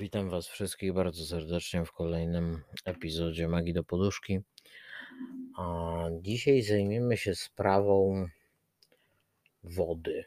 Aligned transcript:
Witam 0.00 0.30
Was 0.30 0.48
wszystkich 0.48 0.92
bardzo 0.92 1.26
serdecznie 1.26 1.84
w 1.84 1.92
kolejnym 1.92 2.62
epizodzie 2.84 3.48
Magii 3.48 3.74
do 3.74 3.84
Poduszki. 3.84 4.40
A 5.58 5.96
dzisiaj 6.20 6.62
zajmiemy 6.62 7.16
się 7.16 7.34
sprawą 7.34 8.26
wody. 9.64 10.24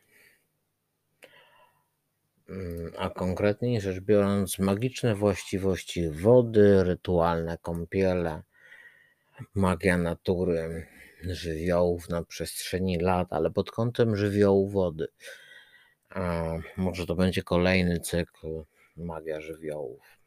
Mm, 2.49 2.91
A 2.97 3.09
konkretniej 3.09 3.81
rzecz 3.81 3.99
biorąc, 3.99 4.59
magiczne 4.59 5.15
właściwości 5.15 6.09
wody, 6.09 6.83
rytualne 6.83 7.57
kąpiele, 7.57 8.43
magia 9.55 9.97
natury, 9.97 10.87
żywiołów 11.23 12.09
na 12.09 12.23
przestrzeni 12.23 12.97
lat, 12.97 13.27
ale 13.33 13.51
pod 13.51 13.71
kątem 13.71 14.15
żywiołu 14.15 14.69
wody. 14.69 15.07
A 16.09 16.53
może 16.77 17.05
to 17.05 17.15
będzie 17.15 17.43
kolejny 17.43 17.99
cykl 17.99 18.63
magia 18.99 19.41
żywiołów. 19.41 20.19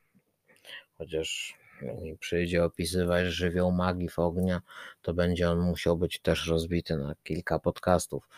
Chociaż 0.98 1.58
jak 1.82 2.00
mi 2.00 2.18
przyjdzie 2.18 2.64
opisywać 2.64 3.26
żywioł 3.26 3.72
magii 3.72 4.08
w 4.08 4.18
ognia, 4.18 4.62
to 5.02 5.14
będzie 5.14 5.50
on 5.50 5.60
musiał 5.60 5.96
być 5.96 6.20
też 6.20 6.46
rozbity 6.46 6.96
na 6.96 7.14
kilka 7.22 7.58
podcastów. 7.58 8.28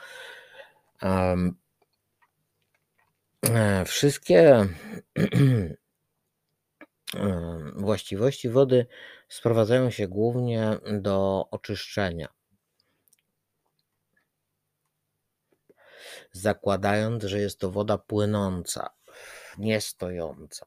E, 1.03 1.55
Wszystkie 3.85 4.67
em, 5.15 5.77
właściwości 7.77 8.49
wody 8.49 8.87
sprowadzają 9.29 9.91
się 9.91 10.09
głównie 10.09 10.79
do 11.01 11.49
oczyszczenia. 11.51 12.29
Zakładając, 16.33 17.25
że 17.25 17.41
jest 17.41 17.59
to 17.59 17.71
woda 17.71 17.99
płynąca, 17.99 18.91
nie 19.59 19.81
stojąca. 19.81 20.67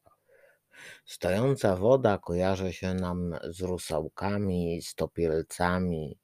Woda 1.75 2.17
kojarzy 2.17 2.73
się 2.73 2.93
nam 2.93 3.35
z 3.43 3.61
rusałkami, 3.61 4.81
stopielcami, 4.81 6.17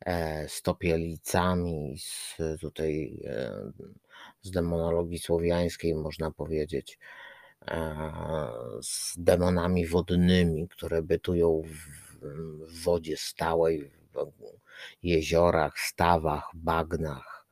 e, 0.00 0.48
stopielicami, 0.48 1.96
z 1.98 2.36
tutaj 2.60 3.20
e, 3.24 3.72
z 4.42 4.50
demonologii 4.50 5.18
słowiańskiej 5.18 5.94
można 5.94 6.30
powiedzieć, 6.30 6.98
e, 7.68 7.96
z 8.82 9.14
demonami 9.18 9.86
wodnymi, 9.86 10.68
które 10.68 11.02
bytują 11.02 11.62
w 12.68 12.82
wodzie 12.84 13.16
stałej, 13.16 13.90
w 14.14 14.26
jeziorach, 15.02 15.78
stawach, 15.78 16.50
bagnach 16.54 17.46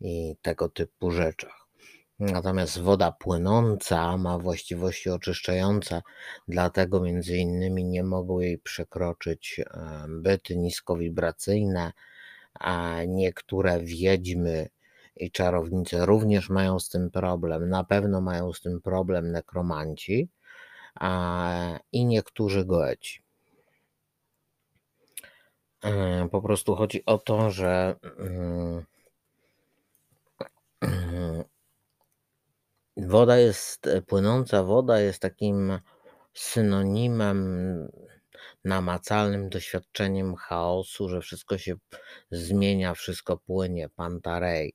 i 0.00 0.36
tego 0.42 0.68
typu 0.68 1.10
rzeczach. 1.10 1.61
Natomiast 2.22 2.80
woda 2.80 3.12
płynąca 3.12 4.16
ma 4.16 4.38
właściwości 4.38 5.10
oczyszczające, 5.10 6.02
dlatego 6.48 7.00
między 7.00 7.36
innymi 7.36 7.84
nie 7.84 8.02
mogą 8.02 8.40
jej 8.40 8.58
przekroczyć 8.58 9.60
byty 10.08 10.56
niskowibracyjne, 10.56 11.92
a 12.54 12.96
niektóre 13.08 13.80
wiedźmy 13.80 14.68
i 15.16 15.30
czarownice 15.30 16.06
również 16.06 16.50
mają 16.50 16.80
z 16.80 16.88
tym 16.88 17.10
problem. 17.10 17.68
Na 17.68 17.84
pewno 17.84 18.20
mają 18.20 18.52
z 18.52 18.60
tym 18.60 18.80
problem 18.80 19.32
nekromanci 19.32 20.28
a, 20.94 21.78
i 21.92 22.04
niektórzy 22.04 22.64
goeci. 22.64 23.22
Po 26.30 26.42
prostu 26.42 26.74
chodzi 26.74 27.04
o 27.06 27.18
to, 27.18 27.50
że 27.50 27.96
mm, 28.18 28.84
woda 32.96 33.38
jest, 33.38 33.88
płynąca 34.06 34.64
woda 34.64 35.00
jest 35.00 35.22
takim 35.22 35.78
synonimem, 36.34 37.88
namacalnym 38.64 39.48
doświadczeniem 39.48 40.34
chaosu, 40.36 41.08
że 41.08 41.20
wszystko 41.20 41.58
się 41.58 41.74
zmienia, 42.30 42.94
wszystko 42.94 43.36
płynie, 43.36 43.88
pantarej. 43.88 44.74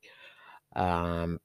Um, 0.76 1.40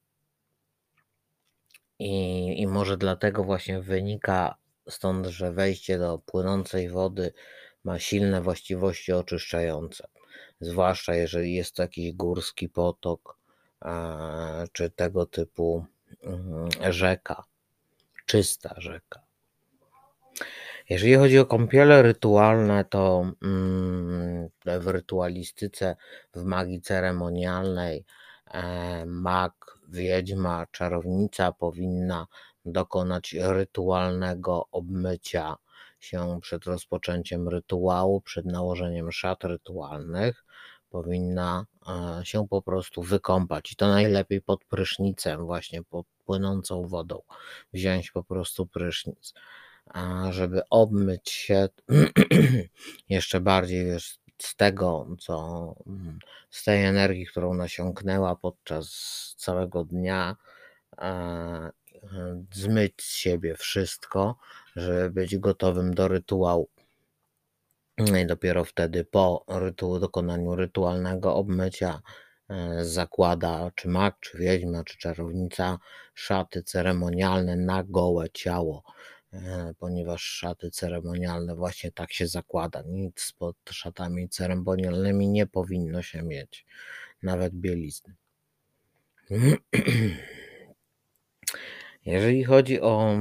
i, 1.99 2.61
I 2.61 2.67
może 2.67 2.97
dlatego 2.97 3.43
właśnie 3.43 3.81
wynika 3.81 4.55
stąd, 4.89 5.27
że 5.27 5.51
wejście 5.53 5.99
do 5.99 6.19
płynącej 6.25 6.89
wody 6.89 7.33
ma 7.83 7.99
silne 7.99 8.41
właściwości 8.41 9.13
oczyszczające. 9.13 10.07
Zwłaszcza 10.59 11.15
jeżeli 11.15 11.53
jest 11.53 11.75
to 11.75 11.81
jakiś 11.81 12.13
górski 12.13 12.69
potok, 12.69 13.37
czy 14.71 14.89
tego 14.89 15.25
typu 15.25 15.85
rzeka, 16.89 17.43
czysta 18.25 18.73
rzeka. 18.77 19.21
Jeżeli 20.89 21.15
chodzi 21.15 21.39
o 21.39 21.45
kąpiele 21.45 22.01
rytualne, 22.01 22.85
to 22.85 23.25
mm, 23.43 24.49
w 24.65 24.87
rytualistyce, 24.87 25.95
w 26.35 26.43
magii 26.43 26.81
ceremonialnej, 26.81 28.05
e, 28.51 29.05
mag, 29.05 29.79
wiedźma, 29.89 30.65
czarownica 30.71 31.51
powinna 31.51 32.27
dokonać 32.65 33.35
rytualnego 33.39 34.67
obmycia 34.71 35.55
się 35.99 36.39
przed 36.41 36.65
rozpoczęciem 36.65 37.49
rytuału, 37.49 38.21
przed 38.21 38.45
nałożeniem 38.45 39.11
szat 39.11 39.43
rytualnych. 39.43 40.45
Powinna 40.89 41.65
się 42.23 42.47
po 42.47 42.61
prostu 42.61 43.01
wykąpać 43.01 43.71
i 43.71 43.75
to 43.75 43.87
najlepiej 43.87 44.41
pod 44.41 44.65
prysznicem, 44.65 45.45
właśnie 45.45 45.83
pod 45.83 46.05
płynącą 46.25 46.87
wodą. 46.87 47.21
Wziąć 47.73 48.11
po 48.11 48.23
prostu 48.23 48.65
prysznic 48.65 49.33
żeby 50.29 50.61
obmyć 50.69 51.29
się 51.29 51.69
jeszcze 53.09 53.39
bardziej 53.41 53.85
wiesz, 53.85 54.19
z 54.37 54.55
tego, 54.55 55.07
co 55.19 55.75
mm, 55.87 56.19
z 56.49 56.63
tej 56.63 56.85
energii, 56.85 57.25
którą 57.25 57.53
nasiąknęła 57.53 58.35
podczas 58.35 58.87
całego 59.37 59.83
dnia, 59.85 60.35
e, 60.97 61.71
zmyć 62.53 62.93
z 63.01 63.15
siebie 63.15 63.55
wszystko, 63.55 64.37
żeby 64.75 65.09
być 65.09 65.37
gotowym 65.37 65.93
do 65.93 66.07
rytuału. 66.07 66.69
No 67.97 68.17
I 68.17 68.25
dopiero 68.25 68.65
wtedy 68.65 69.03
po 69.05 69.45
rytu, 69.47 69.99
dokonaniu 69.99 70.55
rytualnego 70.55 71.35
obmycia 71.35 72.01
e, 72.49 72.85
zakłada 72.85 73.71
czy 73.75 73.87
mak, 73.87 74.19
czy 74.19 74.37
wiedźma, 74.37 74.83
czy 74.83 74.97
czarownica 74.97 75.77
szaty 76.13 76.63
ceremonialne 76.63 77.55
na 77.55 77.83
gołe 77.83 78.29
ciało 78.29 78.83
E, 79.33 79.73
ponieważ 79.79 80.23
szaty 80.23 80.71
ceremonialne 80.71 81.55
właśnie 81.55 81.91
tak 81.91 82.13
się 82.13 82.27
zakłada. 82.27 82.83
Nic 82.85 83.31
pod 83.31 83.55
szatami 83.71 84.29
ceremonialnymi 84.29 85.27
nie 85.27 85.47
powinno 85.47 86.01
się 86.01 86.23
mieć, 86.23 86.65
nawet 87.23 87.53
bielizny. 87.53 88.15
Jeżeli 92.05 92.43
chodzi 92.43 92.81
o 92.81 93.15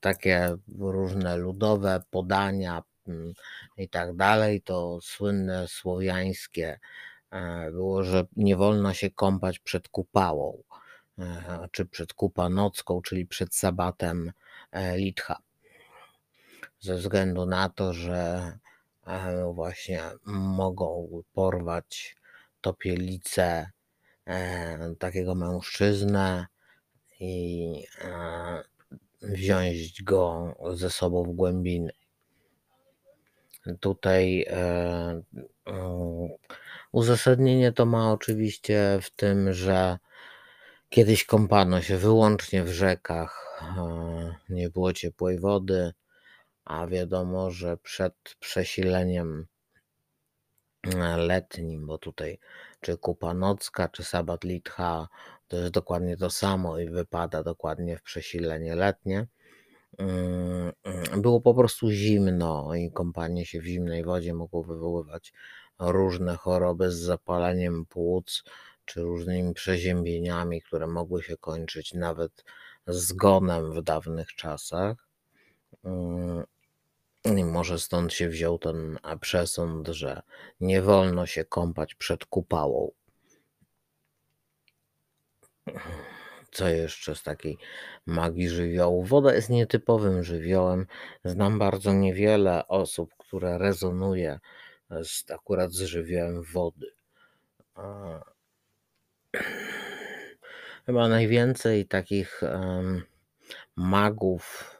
takie 0.00 0.56
różne 0.78 1.36
ludowe 1.36 2.02
podania 2.10 2.82
mm, 3.08 3.32
i 3.76 3.88
tak 3.88 4.16
dalej, 4.16 4.62
to 4.62 4.98
słynne 5.02 5.68
słowiańskie 5.68 6.78
e, 7.30 7.70
było, 7.70 8.02
że 8.04 8.24
nie 8.36 8.56
wolno 8.56 8.94
się 8.94 9.10
kąpać 9.10 9.58
przed 9.58 9.88
kupałą 9.88 10.62
e, 11.18 11.68
czy 11.70 11.86
przed 11.86 12.14
kupanocką, 12.14 13.02
czyli 13.02 13.26
przed 13.26 13.54
sabatem 13.54 14.32
e, 14.72 14.96
Litcha. 14.96 15.38
Ze 16.80 16.94
względu 16.96 17.46
na 17.46 17.68
to, 17.68 17.92
że 17.92 18.52
e, 19.06 19.52
właśnie 19.54 20.02
mogą 20.26 21.08
porwać 21.32 22.16
topielice 22.60 23.70
e, 24.26 24.94
takiego 24.98 25.34
mężczyznę 25.34 26.46
i 27.20 27.84
e, 28.00 28.71
wziąć 29.22 30.02
go 30.02 30.54
ze 30.74 30.90
sobą 30.90 31.24
w 31.24 31.32
głębiny. 31.34 31.92
Tutaj 33.80 34.46
e, 34.48 34.56
e, 35.66 36.28
uzasadnienie 36.92 37.72
to 37.72 37.86
ma 37.86 38.12
oczywiście 38.12 38.98
w 39.02 39.10
tym, 39.10 39.52
że 39.52 39.98
kiedyś 40.88 41.24
kąpano 41.24 41.82
się 41.82 41.96
wyłącznie 41.96 42.64
w 42.64 42.72
rzekach, 42.72 43.62
e, 43.78 44.34
nie 44.48 44.70
było 44.70 44.92
ciepłej 44.92 45.38
wody, 45.38 45.92
a 46.64 46.86
wiadomo, 46.86 47.50
że 47.50 47.76
przed 47.76 48.14
przesileniem 48.40 49.46
letnim, 51.16 51.86
bo 51.86 51.98
tutaj 51.98 52.38
czy 52.80 52.98
kupa 52.98 53.34
nocka, 53.34 53.88
czy 53.88 54.04
sabat 54.04 54.44
litcha 54.44 55.08
to 55.52 55.56
jest 55.58 55.72
dokładnie 55.72 56.16
to 56.16 56.30
samo 56.30 56.78
i 56.78 56.88
wypada 56.88 57.42
dokładnie 57.42 57.96
w 57.96 58.02
przesilenie 58.02 58.74
letnie. 58.74 59.26
Mm, 59.98 60.72
Było 61.22 61.40
po 61.40 61.54
prostu 61.54 61.90
zimno 61.90 62.74
i 62.74 62.92
kąpanie 62.92 63.46
się 63.46 63.60
w 63.60 63.64
zimnej 63.64 64.04
wodzie 64.04 64.34
mogło 64.34 64.62
wywoływać 64.62 65.32
różne 65.78 66.36
choroby 66.36 66.90
z 66.90 66.94
zapaleniem 66.94 67.86
płuc 67.86 68.44
czy 68.84 69.00
różnymi 69.02 69.54
przeziębieniami, 69.54 70.62
które 70.62 70.86
mogły 70.86 71.22
się 71.22 71.36
kończyć 71.36 71.94
nawet 71.94 72.44
zgonem 72.86 73.72
w 73.72 73.82
dawnych 73.82 74.34
czasach. 74.34 75.08
Mm, 75.84 76.44
I 77.24 77.44
może 77.44 77.78
stąd 77.78 78.12
się 78.12 78.28
wziął 78.28 78.58
ten 78.58 78.98
przesąd, 79.20 79.88
że 79.88 80.22
nie 80.60 80.82
wolno 80.82 81.26
się 81.26 81.44
kąpać 81.44 81.94
przed 81.94 82.24
kupałą. 82.24 82.90
Co 86.52 86.68
jeszcze 86.68 87.14
z 87.14 87.22
takiej 87.22 87.58
magii 88.06 88.48
żywiołu? 88.48 89.04
Woda 89.04 89.34
jest 89.34 89.50
nietypowym 89.50 90.22
żywiołem. 90.22 90.86
Znam 91.24 91.58
bardzo 91.58 91.92
niewiele 91.92 92.68
osób, 92.68 93.10
które 93.18 93.58
rezonuje 93.58 94.38
z, 94.90 95.30
akurat 95.30 95.72
z 95.72 95.80
żywiołem 95.80 96.42
wody. 96.42 96.86
Chyba 100.86 101.08
najwięcej 101.08 101.86
takich 101.86 102.40
um, 102.42 103.02
magów, 103.76 104.76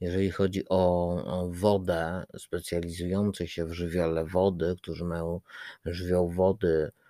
jeżeli 0.00 0.30
chodzi 0.30 0.68
o, 0.68 1.48
wodę, 1.50 2.24
specjalizujących 2.38 3.52
się 3.52 3.66
w 3.66 3.72
żywiole 3.72 4.24
wody, 4.24 4.76
którzy 4.82 5.04
mają 5.04 5.40
żywioł 5.84 6.28
wody 6.28 6.90
a, 6.90 7.03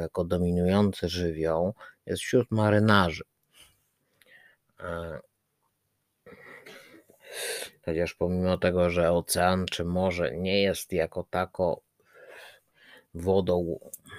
jako 0.00 0.24
dominujący 0.24 1.08
żywioł, 1.08 1.74
jest 2.06 2.22
wśród 2.22 2.50
marynarzy. 2.50 3.24
Chociaż 7.84 8.14
pomimo 8.14 8.58
tego, 8.58 8.90
że 8.90 9.12
ocean 9.12 9.66
czy 9.66 9.84
morze 9.84 10.36
nie 10.36 10.62
jest 10.62 10.92
jako 10.92 11.26
tako 11.30 11.80
wodą 13.14 13.78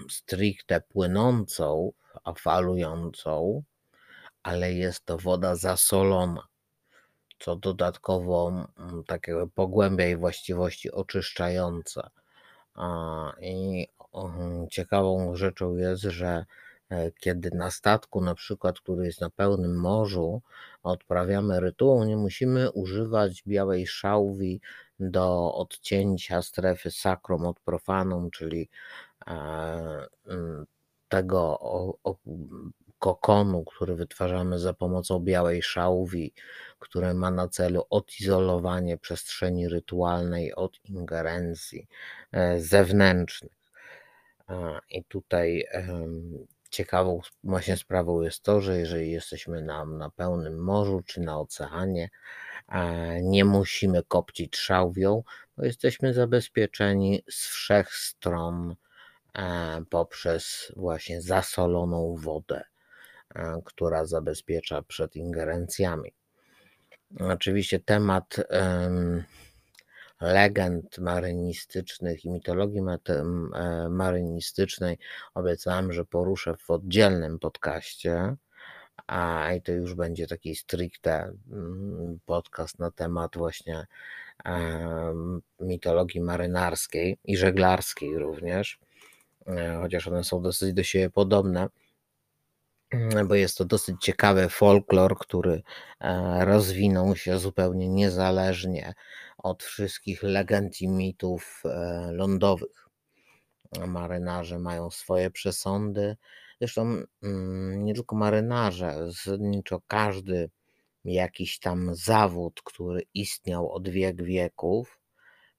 stricte 0.09 0.81
płynącą, 0.81 1.91
a 2.23 2.33
falującą, 2.33 3.63
ale 4.43 4.73
jest 4.73 5.05
to 5.05 5.17
woda 5.17 5.55
zasolona, 5.55 6.47
co 7.39 7.55
dodatkowo 7.55 8.67
mm, 8.77 9.03
takie 9.03 9.47
pogłębia 9.55 10.05
jej 10.05 10.17
właściwości 10.17 10.91
oczyszczające. 10.91 12.09
I 13.41 13.87
ciekawą 14.69 15.35
rzeczą 15.35 15.75
jest, 15.75 16.01
że 16.01 16.45
e, 16.89 17.11
kiedy 17.11 17.51
na 17.51 17.71
statku, 17.71 18.21
na 18.21 18.35
przykład, 18.35 18.79
który 18.79 19.05
jest 19.05 19.21
na 19.21 19.29
pełnym 19.29 19.79
morzu, 19.79 20.41
odprawiamy 20.83 21.59
rytuał, 21.59 22.03
nie 22.03 22.17
musimy 22.17 22.71
używać 22.71 23.43
białej 23.47 23.87
szałwi 23.87 24.61
do 24.99 25.53
odcięcia 25.53 26.41
strefy 26.41 26.91
sakrum 26.91 27.45
od 27.45 27.59
profanum, 27.59 28.31
czyli 28.31 28.69
e, 29.27 30.07
tego 31.09 31.59
kokonu, 32.99 33.63
który 33.65 33.95
wytwarzamy 33.95 34.59
za 34.59 34.73
pomocą 34.73 35.19
białej 35.19 35.61
szałwi, 35.63 36.33
który 36.79 37.13
ma 37.13 37.31
na 37.31 37.47
celu 37.47 37.83
odizolowanie 37.89 38.97
przestrzeni 38.97 39.69
rytualnej 39.69 40.55
od 40.55 40.79
ingerencji 40.85 41.87
e, 42.31 42.59
zewnętrznych. 42.59 43.56
I 44.89 45.03
tutaj 45.03 45.65
ciekawą 46.69 47.21
właśnie 47.43 47.77
sprawą 47.77 48.21
jest 48.21 48.43
to, 48.43 48.61
że 48.61 48.79
jeżeli 48.79 49.11
jesteśmy 49.11 49.61
na, 49.61 49.85
na 49.85 50.09
pełnym 50.09 50.57
morzu 50.57 51.01
czy 51.05 51.21
na 51.21 51.39
oceanie, 51.39 52.09
nie 53.21 53.45
musimy 53.45 54.03
kopcić 54.03 54.57
szałwią, 54.57 55.23
bo 55.57 55.65
jesteśmy 55.65 56.13
zabezpieczeni 56.13 57.23
z 57.29 57.47
wszech 57.47 57.93
stron 57.93 58.75
e, 59.33 59.81
poprzez 59.89 60.73
właśnie 60.75 61.21
zasoloną 61.21 62.15
wodę, 62.15 62.63
e, 63.35 63.61
która 63.65 64.05
zabezpiecza 64.05 64.81
przed 64.81 65.15
ingerencjami. 65.15 66.13
Oczywiście 67.19 67.79
temat 67.79 68.35
legend 70.21 70.97
marynistycznych 70.97 72.25
i 72.25 72.29
mitologii 72.29 72.81
e, 72.81 73.89
marynistycznej 73.89 74.97
obiecałem, 75.33 75.93
że 75.93 76.05
poruszę 76.05 76.55
w 76.57 76.71
oddzielnym 76.71 77.39
podcaście. 77.39 78.35
A 79.07 79.53
i 79.53 79.61
to 79.61 79.71
już 79.71 79.93
będzie 79.93 80.27
taki 80.27 80.55
stricte 80.55 81.33
mm, 81.51 82.19
podcast 82.25 82.79
na 82.79 82.91
temat 82.91 83.37
właśnie 83.37 83.85
mitologii 85.59 86.21
marynarskiej 86.21 87.17
i 87.23 87.37
żeglarskiej 87.37 88.17
również, 88.17 88.79
e, 89.47 89.77
chociaż 89.81 90.07
one 90.07 90.23
są 90.23 90.41
dosyć 90.41 90.73
do 90.73 90.83
siebie 90.83 91.09
podobne 91.09 91.69
bo 93.25 93.35
jest 93.35 93.57
to 93.57 93.65
dosyć 93.65 93.95
ciekawy 94.01 94.49
folklor, 94.49 95.17
który 95.17 95.61
e, 96.01 96.45
rozwinął 96.45 97.15
się 97.15 97.39
zupełnie 97.39 97.89
niezależnie 97.89 98.93
od 99.37 99.63
wszystkich 99.63 100.23
legend 100.23 100.81
i 100.81 100.87
mitów 100.87 101.63
e, 101.65 102.11
lądowych. 102.11 102.87
Marynarze 103.87 104.59
mają 104.59 104.91
swoje 104.91 105.31
przesądy. 105.31 106.17
Zresztą 106.59 107.03
mm, 107.23 107.85
nie 107.85 107.93
tylko 107.93 108.15
marynarze, 108.15 109.11
zasadniczo 109.11 109.81
każdy 109.87 110.49
jakiś 111.05 111.59
tam 111.59 111.95
zawód, 111.95 112.61
który 112.63 113.01
istniał 113.13 113.71
od 113.71 113.89
wiek 113.89 114.23
wieków, 114.23 114.99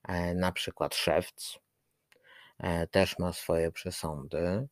e, 0.07 0.35
na 0.35 0.51
przykład 0.51 0.95
szewc, 0.95 1.59
też 2.91 3.19
ma 3.19 3.33
swoje 3.33 3.71
przesądy. 3.71 4.67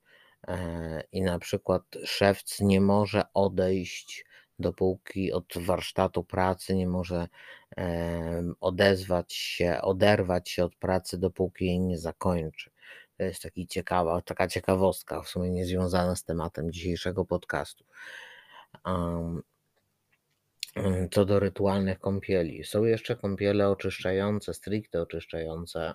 E, 0.48 1.04
i 1.12 1.22
na 1.22 1.40
przykład 1.40 1.84
szewc 2.06 2.60
nie 2.60 2.82
może 2.82 3.24
odejść 3.34 4.26
dopóki 4.60 5.32
od 5.34 5.46
warsztatu 5.58 6.24
pracy 6.24 6.76
nie 6.76 6.88
może 6.88 7.28
odezwać 8.60 9.34
się, 9.34 9.82
oderwać 9.82 10.50
się 10.50 10.66
od 10.66 10.76
pracy, 10.76 11.18
dopóki 11.18 11.66
jej 11.66 11.80
nie 11.80 11.98
zakończy. 11.98 12.72
To 13.18 13.24
jest 13.24 13.42
taki 13.42 13.68
ciekawa, 13.68 14.22
taka 14.22 14.48
ciekawostka, 14.48 15.22
w 15.22 15.30
sumie 15.30 15.50
niezwiązana 15.50 16.16
z 16.16 16.24
tematem 16.24 16.72
dzisiejszego 16.72 17.26
podcastu. 17.26 17.86
Co 21.12 21.26
do 21.26 21.40
rytualnych 21.40 22.00
kąpieli, 22.00 22.64
są 22.64 22.84
jeszcze 22.84 23.16
kąpiele 23.16 23.70
oczyszczające, 23.70 24.54
stricte 24.54 25.02
oczyszczające 25.02 25.94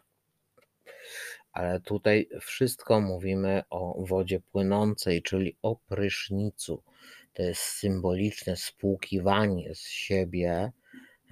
ale 1.53 1.81
tutaj 1.81 2.29
wszystko 2.41 3.01
mówimy 3.01 3.63
o 3.71 4.05
wodzie 4.07 4.41
płynącej, 4.41 5.23
czyli 5.23 5.57
o 5.63 5.77
prysznicu. 5.77 6.83
To 7.33 7.43
jest 7.43 7.61
symboliczne 7.63 8.57
spłukiwanie 8.57 9.75
z 9.75 9.81
siebie 9.81 10.73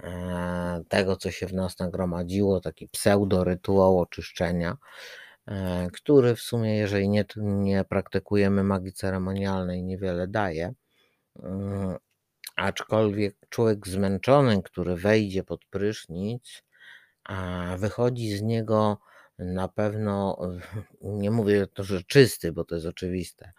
e, 0.03 0.83
tego, 0.89 1.15
co 1.15 1.31
się 1.31 1.47
w 1.47 1.53
nas 1.53 1.79
nagromadziło, 1.79 2.61
taki 2.61 2.87
pseudorytuał 2.87 3.99
oczyszczenia, 3.99 4.77
e, 5.47 5.87
który 5.93 6.35
w 6.35 6.41
sumie, 6.41 6.75
jeżeli 6.75 7.09
nie, 7.09 7.25
nie 7.37 7.83
praktykujemy 7.83 8.63
magii 8.63 8.93
ceremonialnej, 8.93 9.83
niewiele 9.83 10.27
daje. 10.27 10.73
Mm, 11.43 11.97
aczkolwiek 12.55 13.35
człowiek 13.49 13.87
zmęczony, 13.87 14.63
który 14.63 14.95
wejdzie 14.95 15.43
pod 15.43 15.65
prysznic, 15.65 16.63
wychodzi 17.77 18.37
z 18.37 18.41
niego 18.41 18.97
na 19.41 19.67
pewno, 19.67 20.37
nie 21.01 21.31
mówię 21.31 21.67
to, 21.67 21.83
że 21.83 22.03
czysty, 22.03 22.51
bo 22.51 22.63
to 22.63 22.75
jest 22.75 22.87
oczywiste, 22.87 23.51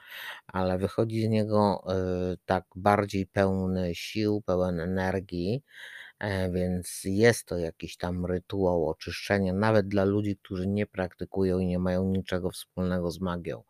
ale 0.46 0.78
wychodzi 0.78 1.22
z 1.22 1.28
niego 1.28 1.84
e, 1.88 2.36
tak 2.46 2.64
bardziej 2.76 3.26
pełny 3.26 3.94
sił, 3.94 4.42
pełen 4.46 4.80
energii, 4.80 5.62
e, 6.18 6.50
więc 6.50 7.00
jest 7.04 7.46
to 7.46 7.58
jakiś 7.58 7.96
tam 7.96 8.26
rytuał 8.26 8.88
oczyszczenia, 8.88 9.52
nawet 9.52 9.88
dla 9.88 10.04
ludzi, 10.04 10.36
którzy 10.36 10.66
nie 10.68 10.86
praktykują 10.86 11.58
i 11.58 11.66
nie 11.66 11.78
mają 11.78 12.04
niczego 12.04 12.50
wspólnego 12.50 13.10
z 13.10 13.20
magią. 13.20 13.62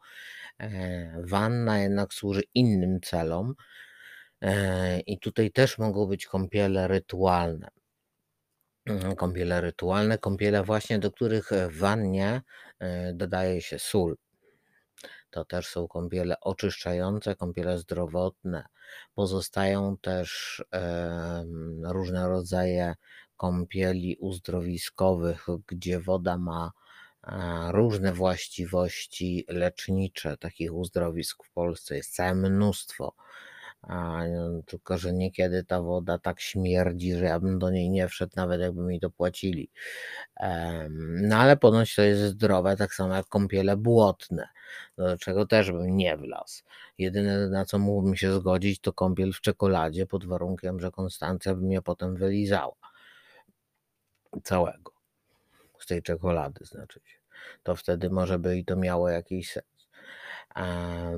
E, 0.61 1.23
wanna 1.25 1.79
jednak 1.79 2.15
służy 2.15 2.43
innym 2.55 3.01
celom. 3.01 3.55
I 5.07 5.19
tutaj 5.19 5.51
też 5.51 5.79
mogą 5.79 6.07
być 6.07 6.27
kąpiele 6.27 6.89
rytualne. 6.89 7.69
Mhm, 8.87 9.17
kąpiele 9.17 9.61
rytualne, 9.61 10.19
kąpiele 10.19 10.63
właśnie, 10.65 10.99
do 10.99 11.11
których 11.11 11.53
e, 11.53 11.69
w 11.69 11.79
wannie 11.79 12.43
e, 12.79 13.13
dodaje 13.13 13.63
się 13.63 13.79
sól. 13.79 14.17
To 15.31 15.45
też 15.45 15.67
są 15.67 15.89
kąpiele 15.89 16.41
oczyszczające, 16.41 17.37
kąpiele 17.37 17.79
zdrowotne. 17.79 18.65
Pozostają 19.15 19.97
też 19.97 20.63
różne 21.83 22.29
rodzaje 22.29 22.95
kąpieli 23.37 24.17
uzdrowiskowych, 24.21 25.47
gdzie 25.67 26.01
woda 26.01 26.39
ma 26.39 26.73
e, 27.25 27.73
różne 27.73 28.13
właściwości 28.13 29.45
lecznicze. 29.49 30.37
Takich 30.37 30.75
uzdrowisk 30.75 31.45
w 31.45 31.53
Polsce 31.53 31.97
jest 31.97 32.15
całe 32.15 32.35
mnóstwo. 32.35 33.15
A, 33.83 34.27
no, 34.27 34.63
tylko, 34.63 34.99
że 34.99 35.13
niekiedy 35.13 35.65
ta 35.65 35.83
woda 35.83 36.19
tak 36.19 36.41
śmierdzi, 36.41 37.15
że 37.15 37.25
ja 37.25 37.41
bym 37.41 37.59
do 37.59 37.71
niej 37.71 37.91
nie 37.91 38.09
wszedł, 38.09 38.33
nawet 38.37 38.61
jakby 38.61 38.83
mi 38.83 39.01
to 39.01 39.11
płacili. 39.11 39.71
No 41.23 41.37
ale 41.37 41.57
ponoć 41.57 41.95
to 41.95 42.03
jest 42.03 42.23
zdrowe, 42.23 42.77
tak 42.77 42.95
samo 42.95 43.15
jak 43.15 43.27
kąpiele 43.27 43.77
błotne, 43.77 44.49
do 44.97 45.19
czego 45.19 45.47
też 45.47 45.73
bym 45.73 45.97
nie 45.97 46.17
wlazł. 46.17 46.63
Jedyne 46.99 47.49
na 47.49 47.65
co 47.65 47.79
mógłbym 47.79 48.17
się 48.17 48.35
zgodzić 48.35 48.81
to 48.81 48.93
kąpiel 48.93 49.33
w 49.33 49.41
czekoladzie, 49.41 50.07
pod 50.07 50.25
warunkiem, 50.25 50.81
że 50.81 50.91
Konstancja 50.91 51.55
by 51.55 51.61
mnie 51.63 51.83
potem 51.83 52.17
wylizała. 52.17 52.75
Całego. 54.45 54.93
Z 55.79 55.87
tej 55.87 56.03
czekolady 56.03 56.65
znaczy 56.65 57.01
się. 57.05 57.19
To 57.63 57.77
wtedy 57.77 58.11
może 58.11 58.39
by 58.39 58.59
i 58.59 58.65
to 58.65 58.77
miało 58.77 59.09
jakiś 59.09 59.53
sens. 59.53 59.67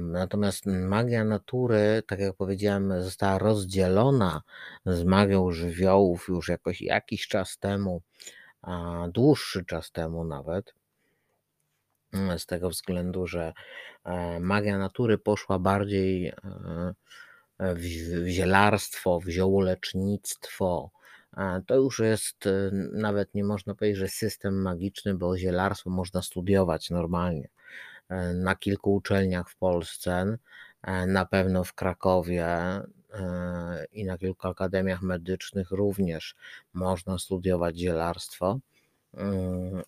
Natomiast 0.00 0.66
magia 0.66 1.24
natury, 1.24 2.02
tak 2.06 2.20
jak 2.20 2.36
powiedziałem, 2.36 3.02
została 3.02 3.38
rozdzielona 3.38 4.42
z 4.86 5.04
magią 5.04 5.52
żywiołów 5.52 6.28
już 6.28 6.48
jakoś 6.48 6.82
jakiś 6.82 7.28
czas 7.28 7.58
temu, 7.58 8.02
dłuższy 9.08 9.64
czas 9.64 9.92
temu 9.92 10.24
nawet. 10.24 10.74
Z 12.38 12.46
tego 12.46 12.70
względu, 12.70 13.26
że 13.26 13.52
e, 14.04 14.40
magia 14.40 14.78
natury 14.78 15.18
poszła 15.18 15.58
bardziej 15.58 16.26
e, 16.26 16.34
w 17.74 17.82
zielarstwo, 18.26 19.20
w 19.20 19.28
ziołolecznictwo. 19.28 20.90
To 21.66 21.74
już 21.74 21.98
jest, 21.98 22.46
e, 22.46 22.70
nawet 22.92 23.34
nie 23.34 23.44
można 23.44 23.74
powiedzieć, 23.74 23.98
że 23.98 24.08
system 24.08 24.62
magiczny, 24.62 25.14
bo 25.14 25.38
zielarstwo 25.38 25.90
można 25.90 26.22
studiować 26.22 26.90
normalnie. 26.90 27.48
E, 28.14 28.34
na 28.34 28.56
kilku 28.56 28.94
uczelniach 28.94 29.50
w 29.50 29.56
Polsce, 29.56 30.36
e, 30.82 31.06
na 31.06 31.26
pewno 31.26 31.64
w 31.64 31.74
Krakowie 31.74 32.46
e, 32.46 32.82
i 33.92 34.04
na 34.04 34.18
kilku 34.18 34.48
akademiach 34.48 35.02
medycznych 35.02 35.70
również 35.70 36.34
można 36.72 37.18
studiować 37.18 37.78
zielarstwo. 37.78 38.58
Mm, 39.14 39.82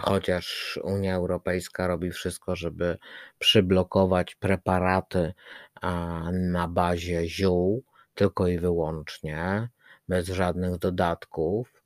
chociaż 0.00 0.78
Unia 0.82 1.14
Europejska 1.14 1.86
robi 1.86 2.10
wszystko, 2.10 2.56
żeby 2.56 2.98
przyblokować 3.38 4.34
preparaty 4.34 5.34
na 6.32 6.68
bazie 6.68 7.28
ziół, 7.28 7.84
tylko 8.14 8.46
i 8.46 8.58
wyłącznie, 8.58 9.68
bez 10.08 10.26
żadnych 10.26 10.78
dodatków 10.78 11.77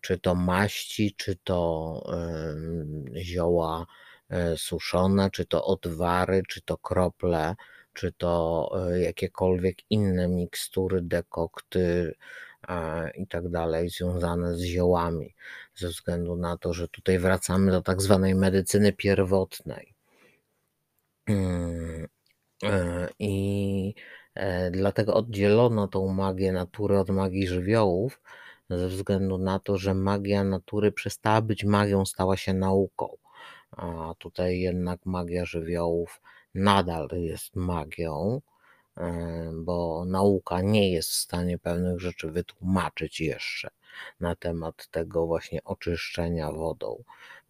czy 0.00 0.18
to 0.18 0.34
maści, 0.34 1.14
czy 1.16 1.36
to 1.44 2.02
zioła 3.16 3.86
e, 4.30 4.56
suszone, 4.56 5.30
czy 5.30 5.46
to 5.46 5.64
odwary, 5.64 6.42
czy 6.48 6.62
to 6.62 6.78
krople, 6.78 7.54
czy 7.92 8.12
to 8.12 8.70
e, 8.90 9.00
jakiekolwiek 9.00 9.76
inne 9.90 10.28
mikstury, 10.28 11.02
dekokty 11.02 12.14
i 13.14 13.26
tak 13.26 13.48
dalej, 13.48 13.88
związane 13.88 14.56
z 14.56 14.60
ziołami, 14.60 15.34
ze 15.74 15.88
względu 15.88 16.36
na 16.36 16.56
to, 16.58 16.72
że 16.72 16.88
tutaj 16.88 17.18
wracamy 17.18 17.70
do 17.70 17.82
tak 17.82 18.02
zwanej 18.02 18.34
medycyny 18.34 18.92
pierwotnej. 18.92 19.94
Mm, 21.26 22.08
e, 22.64 23.08
I 23.18 23.94
dlatego 24.70 25.14
oddzielono 25.14 25.88
tą 25.88 26.08
magię 26.08 26.52
natury 26.52 26.98
od 26.98 27.10
magii 27.10 27.46
żywiołów, 27.46 28.20
ze 28.70 28.88
względu 28.88 29.38
na 29.38 29.58
to, 29.58 29.78
że 29.78 29.94
magia 29.94 30.44
natury 30.44 30.92
przestała 30.92 31.40
być 31.40 31.64
magią, 31.64 32.06
stała 32.06 32.36
się 32.36 32.54
nauką. 32.54 33.16
A 33.70 34.14
tutaj 34.18 34.60
jednak 34.60 35.06
magia 35.06 35.44
żywiołów 35.44 36.20
nadal 36.54 37.08
jest 37.12 37.56
magią, 37.56 38.40
e, 38.96 39.50
bo 39.54 40.04
nauka 40.04 40.60
nie 40.60 40.92
jest 40.92 41.10
w 41.10 41.14
stanie 41.14 41.58
pewnych 41.58 42.00
rzeczy 42.00 42.30
wytłumaczyć 42.30 43.20
jeszcze 43.20 43.70
na 44.20 44.36
temat 44.36 44.88
tego 44.90 45.26
właśnie 45.26 45.64
oczyszczenia 45.64 46.52
wodą. 46.52 47.02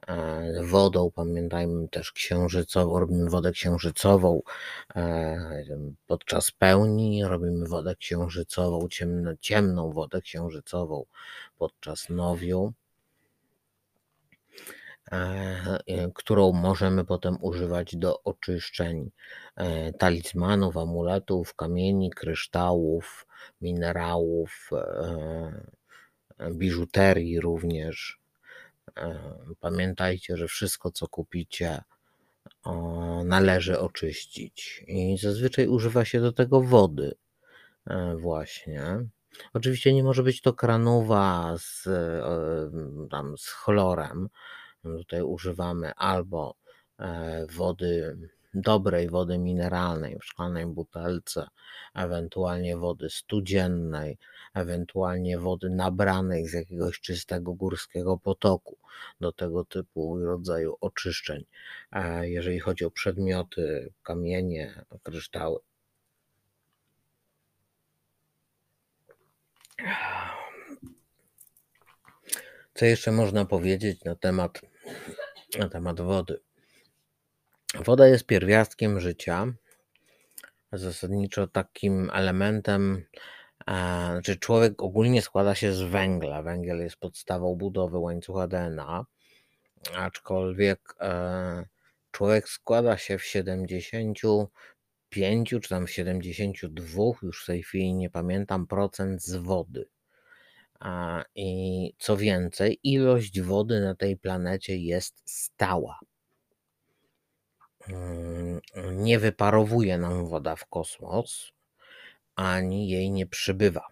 E, 0.07 0.63
wodą, 0.63 1.11
pamiętajmy 1.11 1.89
też 1.89 2.13
księżycową, 2.13 2.99
robimy 2.99 3.31
wodę 3.31 3.53
księżycową 3.53 4.43
e, 4.97 5.65
podczas 6.07 6.51
pełni, 6.51 7.25
robimy 7.25 7.69
wodę 7.69 7.97
księżycową, 7.97 8.89
ciemno, 8.89 9.37
ciemną 9.41 9.93
wodę 9.93 10.21
księżycową 10.21 11.05
podczas 11.59 12.09
nowiu, 12.09 12.73
e, 15.13 16.11
którą 16.15 16.53
możemy 16.53 17.05
potem 17.05 17.37
używać 17.41 17.97
do 17.97 18.23
oczyszczeń 18.23 19.11
talizmanów, 19.99 20.77
amuletów, 20.77 21.55
kamieni, 21.55 22.11
kryształów, 22.11 23.27
minerałów, 23.61 24.71
biżuterii 26.53 27.41
również. 27.41 28.24
Pamiętajcie, 29.61 30.37
że 30.37 30.49
wszystko, 30.49 30.91
co 30.91 31.09
kupicie, 31.09 31.83
należy 33.25 33.79
oczyścić. 33.79 34.85
I 34.89 35.19
zazwyczaj 35.19 35.69
używa 35.69 36.05
się 36.05 36.21
do 36.21 36.33
tego 36.33 36.61
wody, 36.61 37.15
e, 37.87 38.17
właśnie. 38.17 38.83
Oczywiście 39.53 39.95
nie 39.95 40.05
może 40.05 40.23
być 40.23 40.41
to 40.41 40.53
kranowa 40.53 41.55
z, 41.59 41.87
e, 41.87 43.09
tam, 43.11 43.39
z 43.39 43.49
chlorem. 43.49 44.29
Tutaj 44.83 45.23
używamy 45.23 45.95
albo 45.95 46.57
e, 46.99 47.47
wody 47.47 48.19
dobrej 48.55 49.09
wody 49.09 49.39
mineralnej 49.39 50.19
w 50.19 50.25
szklanej 50.25 50.67
butelce, 50.67 51.47
ewentualnie 51.95 52.77
wody 52.77 53.11
studziennej, 53.11 54.19
ewentualnie 54.55 55.39
wody 55.39 55.71
nabranej 55.71 56.49
z 56.49 56.53
jakiegoś 56.53 57.01
czystego 57.01 57.55
górskiego 57.55 58.19
potoku 58.19 58.79
do 59.21 59.33
tego 59.33 59.65
typu 59.65 60.19
rodzaju 60.25 60.77
oczyszczeń. 60.81 61.45
Jeżeli 62.23 62.61
chodzi 62.61 62.85
o 62.85 62.91
przedmioty, 62.91 63.93
kamienie, 64.03 64.85
kryształy. 65.03 65.59
Co 72.75 72.85
jeszcze 72.85 73.13
można 73.13 73.45
powiedzieć 73.45 74.05
na 74.05 74.15
temat, 74.15 74.61
na 75.59 75.69
temat 75.69 76.01
wody? 76.01 76.41
Woda 77.75 78.09
jest 78.09 78.27
pierwiastkiem 78.27 79.01
życia. 79.01 79.55
Zasadniczo 80.73 81.47
takim 81.47 82.11
elementem, 82.15 82.97
e, 82.97 83.34
znaczy 83.67 84.37
człowiek 84.37 84.83
ogólnie 84.83 85.23
składa 85.23 85.55
się 85.55 85.73
z 85.73 85.83
węgla. 85.83 86.43
Węgiel 86.43 86.79
jest 86.79 86.97
podstawą 86.97 87.55
budowy 87.55 87.99
łańcucha 87.99 88.49
DNA, 88.49 89.05
aczkolwiek 89.97 90.95
e, 91.01 91.65
człowiek 92.11 92.49
składa 92.49 92.97
się 92.97 93.19
w 93.19 93.25
75 93.25 95.51
czy 95.51 95.69
tam 95.69 95.87
w 95.87 95.91
72, 95.91 97.03
już 97.23 97.43
w 97.43 97.47
tej 97.47 97.63
chwili 97.63 97.95
nie 97.95 98.11
pamiętam, 98.11 98.67
procent 98.67 99.23
z 99.23 99.37
wody. 99.37 99.89
I 101.35 101.93
co 101.99 102.17
więcej, 102.17 102.81
ilość 102.83 103.41
wody 103.41 103.81
na 103.81 103.95
tej 103.95 104.17
planecie 104.17 104.77
jest 104.77 105.23
stała. 105.25 105.99
Mm, 107.89 108.61
nie 108.93 109.19
wyparowuje 109.19 109.99
nam 109.99 110.27
woda 110.27 110.57
w 110.57 110.67
kosmos, 110.67 111.53
ani 112.37 112.89
jej 112.89 113.11
nie 113.11 113.27
przybywa. 113.27 113.87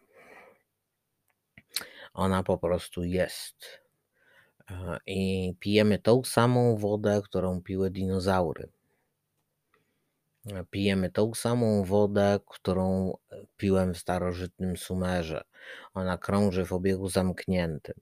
Ona 2.15 2.43
po 2.43 2.59
prostu 2.59 3.05
jest. 3.05 3.83
E, 4.71 4.99
I 5.07 5.55
pijemy 5.61 5.99
tą 5.99 6.25
samą 6.25 6.77
wodę, 6.77 7.21
którą 7.25 7.63
piły 7.63 7.91
dinozaury. 7.91 8.69
E, 10.47 10.65
pijemy 10.71 11.11
tą 11.11 11.35
samą 11.35 11.85
wodę, 11.85 12.39
którą 12.47 13.17
piłem 13.57 13.95
w 13.95 13.99
starożytnym 13.99 14.77
Sumerze. 14.77 15.45
Ona 15.95 16.19
krąży 16.19 16.65
w 16.65 16.73
obiegu 16.73 17.09
zamkniętym. 17.09 17.95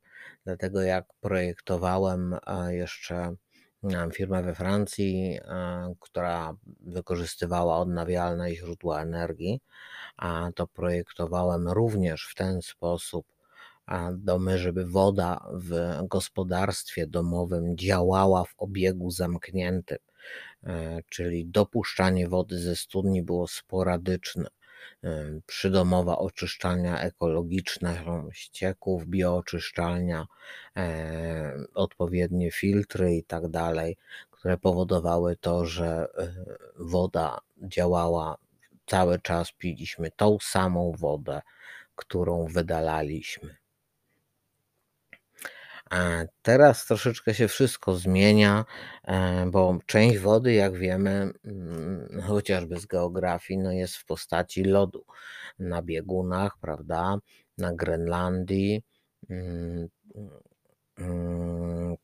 Dlatego 0.44 0.82
jak 0.82 1.04
projektowałem 1.20 2.37
e, 2.47 2.75
jeszcze 2.75 3.35
firmę 4.12 4.42
we 4.42 4.54
Francji, 4.54 5.38
e, 5.44 5.94
która 6.00 6.54
wykorzystywała 6.80 7.78
odnawialne 7.78 8.54
źródła 8.54 9.02
energii, 9.02 9.60
a 10.16 10.50
to 10.54 10.66
projektowałem 10.66 11.68
również 11.68 12.28
w 12.30 12.34
ten 12.34 12.62
sposób 12.62 13.26
domy, 14.12 14.58
żeby 14.58 14.87
woda 14.87 15.46
w 15.52 15.99
gospodarstwie 16.08 17.06
domowym 17.06 17.76
działała 17.76 18.44
w 18.44 18.54
obiegu 18.58 19.10
zamkniętym, 19.10 19.99
e, 20.64 21.00
czyli 21.08 21.46
dopuszczanie 21.46 22.28
wody 22.28 22.58
ze 22.58 22.76
studni 22.76 23.22
było 23.22 23.49
sporadyczne 23.49 24.49
przydomowa 25.47 26.19
oczyszczalnia 26.19 27.00
ekologiczna 27.00 27.95
ścieków, 28.33 29.07
biooczyszczalnia, 29.07 30.26
odpowiednie 31.75 32.50
filtry 32.50 33.14
i 33.14 33.25
tak 33.25 33.49
dalej, 33.49 33.97
które 34.30 34.59
powodowały 34.59 35.37
to, 35.37 35.66
że 35.66 36.09
woda 36.76 37.38
działała 37.62 38.37
cały 38.87 39.19
czas 39.19 39.52
piliśmy 39.52 40.11
tą 40.11 40.38
samą 40.40 40.92
wodę, 40.99 41.42
którą 41.97 42.47
wydalaliśmy. 42.47 43.59
Teraz 46.42 46.87
troszeczkę 46.87 47.35
się 47.35 47.49
wszystko 47.49 47.94
zmienia, 47.94 48.64
e, 49.04 49.47
bo 49.47 49.78
część 49.87 50.18
wody, 50.18 50.52
jak 50.52 50.76
wiemy, 50.76 51.32
mm, 51.44 52.23
chociażby 52.23 52.80
z 52.80 52.87
geografii, 52.87 53.59
no 53.59 53.73
jest 53.73 53.97
w 53.97 54.04
postaci 54.04 54.64
lodu. 54.64 55.04
Na 55.59 55.82
biegunach, 55.82 56.59
prawda, 56.61 57.16
na 57.59 57.73
Grenlandii, 57.75 58.82
mm, 59.30 59.88
mm, 60.99 61.97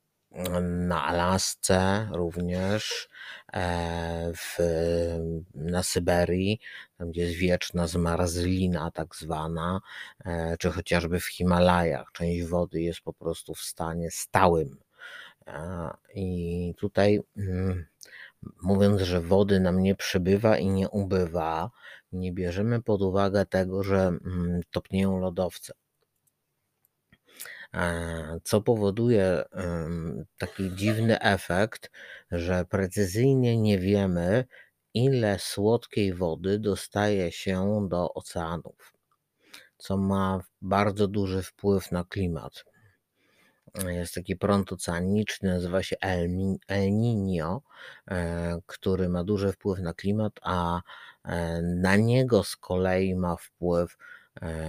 na 0.60 1.04
Alasce 1.04 2.08
również, 2.12 3.08
e, 3.52 4.32
w, 4.36 4.58
na 5.54 5.82
Syberii, 5.82 6.60
tam 6.98 7.10
gdzie 7.10 7.22
jest 7.22 7.34
wieczna 7.34 7.86
zmarzlina 7.86 8.90
tak 8.90 9.16
zwana, 9.16 9.80
e, 10.24 10.56
czy 10.58 10.70
chociażby 10.70 11.20
w 11.20 11.26
Himalajach. 11.26 12.12
Część 12.12 12.44
wody 12.44 12.80
jest 12.80 13.00
po 13.00 13.12
prostu 13.12 13.54
w 13.54 13.60
stanie 13.60 14.10
stałym. 14.10 14.78
E, 15.46 15.90
I 16.14 16.74
tutaj 16.76 17.20
mm, 17.36 17.86
mówiąc, 18.62 19.00
że 19.00 19.20
wody 19.20 19.60
nam 19.60 19.82
nie 19.82 19.94
przybywa 19.94 20.58
i 20.58 20.66
nie 20.66 20.88
ubywa, 20.88 21.70
nie 22.12 22.32
bierzemy 22.32 22.82
pod 22.82 23.02
uwagę 23.02 23.46
tego, 23.46 23.82
że 23.82 23.98
mm, 23.98 24.60
topnieją 24.70 25.18
lodowce 25.18 25.72
co 28.44 28.60
powoduje 28.60 29.44
taki 30.38 30.74
dziwny 30.74 31.20
efekt, 31.20 31.90
że 32.30 32.64
precyzyjnie 32.64 33.56
nie 33.56 33.78
wiemy, 33.78 34.44
ile 34.94 35.38
słodkiej 35.38 36.14
wody 36.14 36.58
dostaje 36.58 37.32
się 37.32 37.88
do 37.90 38.14
oceanów, 38.14 38.92
co 39.78 39.96
ma 39.96 40.40
bardzo 40.62 41.08
duży 41.08 41.42
wpływ 41.42 41.92
na 41.92 42.04
klimat. 42.04 42.64
Jest 43.88 44.14
taki 44.14 44.36
prąd 44.36 44.72
oceaniczny, 44.72 45.48
nazywa 45.48 45.82
się 45.82 45.96
El, 46.00 46.90
Niño, 46.90 47.60
e, 48.08 48.58
który 48.66 49.08
ma 49.08 49.24
duży 49.24 49.52
wpływ 49.52 49.78
na 49.78 49.94
klimat, 49.94 50.32
a 50.42 50.80
e, 51.24 51.62
na 51.62 51.96
niego 51.96 52.44
z 52.44 52.56
kolei 52.56 53.14
ma 53.14 53.36
wpływ 53.36 53.96
E, 53.96 54.15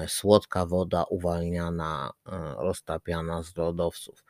słodka 0.08 0.66
woda 0.66 1.04
uwalniana, 1.04 2.12
e, 2.26 2.56
roztapiana 2.58 3.44
z 3.44 3.58
lodowców. 3.58 4.24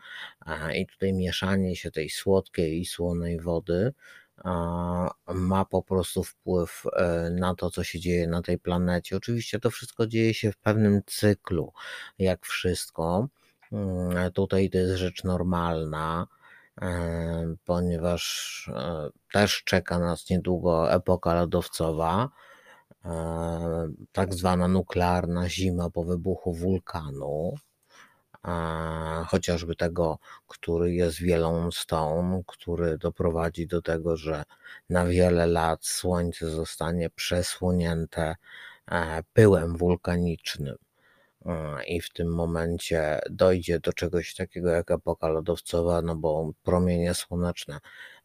E, 0.45 0.77
I 0.77 0.87
tutaj 0.87 1.13
mieszanie 1.13 1.75
się 1.75 1.91
tej 1.91 2.09
słodkiej 2.09 2.81
i 2.81 2.85
słonej 2.85 3.39
wody 3.39 3.93
ma 5.27 5.65
po 5.65 5.81
prostu 5.83 6.23
wpływ 6.23 6.83
na 7.31 7.55
to, 7.55 7.71
co 7.71 7.83
się 7.83 7.99
dzieje 7.99 8.27
na 8.27 8.41
tej 8.41 8.59
planecie. 8.59 9.17
Oczywiście 9.17 9.59
to 9.59 9.69
wszystko 9.69 10.07
dzieje 10.07 10.33
się 10.33 10.51
w 10.51 10.57
pewnym 10.57 11.01
cyklu, 11.05 11.73
jak 12.19 12.45
wszystko. 12.45 13.27
Mm, 13.71 14.31
tutaj 14.31 14.69
to 14.69 14.77
jest 14.77 14.95
rzecz 14.95 15.23
normalna, 15.23 16.27
ponieważ 17.65 18.71
też 19.33 19.63
czeka 19.63 19.99
nas 19.99 20.29
niedługo 20.29 20.93
epoka 20.93 21.33
lodowcowa 21.33 22.29
tak 24.11 24.33
zwana 24.33 24.67
nuklearna 24.67 25.49
zima 25.49 25.89
po 25.89 26.03
wybuchu 26.03 26.53
wulkanu, 26.53 27.53
chociażby 29.27 29.75
tego, 29.75 30.19
który 30.47 30.93
jest 30.93 31.17
stą, 31.71 32.41
który 32.47 32.97
doprowadzi 32.97 33.67
do 33.67 33.81
tego, 33.81 34.17
że 34.17 34.43
na 34.89 35.05
wiele 35.05 35.47
lat 35.47 35.85
Słońce 35.85 36.49
zostanie 36.49 37.09
przesłonięte 37.09 38.35
e, 38.91 39.23
pyłem 39.33 39.77
wulkanicznym. 39.77 40.86
I 41.87 42.01
w 42.01 42.09
tym 42.13 42.35
momencie 42.35 43.19
dojdzie 43.29 43.79
do 43.79 43.93
czegoś 43.93 44.35
takiego 44.35 44.69
jak 44.69 44.91
epoka 44.91 45.27
lodowcowa, 45.27 46.01
no 46.01 46.15
bo 46.15 46.51
promienie 46.63 47.13
słoneczne 47.13 47.79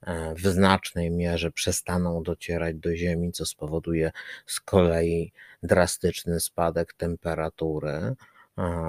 E, 0.07 0.35
w 0.35 0.41
znacznej 0.41 1.11
mierze 1.11 1.51
przestaną 1.51 2.23
docierać 2.23 2.77
do 2.77 2.97
Ziemi, 2.97 3.33
co 3.33 3.47
spowoduje 3.47 4.13
z 4.47 4.61
kolei 4.61 5.33
drastyczny 5.63 6.41
spadek 6.41 6.95
temperatury, 6.95 8.15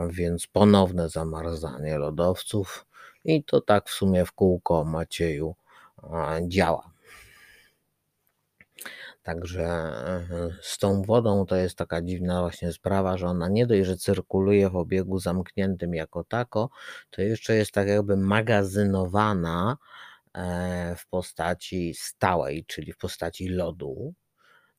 więc 0.10 0.48
ponowne 0.48 1.10
zamarzanie 1.10 1.98
lodowców 1.98 2.86
i 3.26 3.43
to 3.43 3.62
tak 3.62 3.89
w 3.89 3.91
sumie 3.91 4.26
w 4.26 4.32
kółko 4.32 4.84
Macieju 4.84 5.56
działa. 6.48 6.92
Także 9.23 9.63
e, 9.63 10.49
z 10.62 10.77
tą 10.77 11.01
wodą 11.01 11.45
to 11.45 11.55
jest 11.55 11.77
taka 11.77 12.01
dziwna 12.01 12.41
właśnie 12.41 12.73
sprawa, 12.73 13.17
że 13.17 13.27
ona 13.27 13.47
nie 13.49 13.67
dość, 13.67 13.86
że 13.86 13.97
cyrkuluje 13.97 14.69
w 14.69 14.75
obiegu 14.75 15.19
zamkniętym 15.19 15.93
jako 15.93 16.23
tako, 16.23 16.69
to 17.09 17.21
jeszcze 17.21 17.55
jest 17.55 17.71
tak 17.71 17.88
jakby 17.88 18.17
magazynowana 18.17 19.77
E, 20.38 20.95
w 20.95 21.07
postaci 21.07 21.93
stałej, 21.93 22.65
czyli 22.65 22.93
w 22.93 22.97
postaci 22.97 23.49
lodu, 23.49 24.13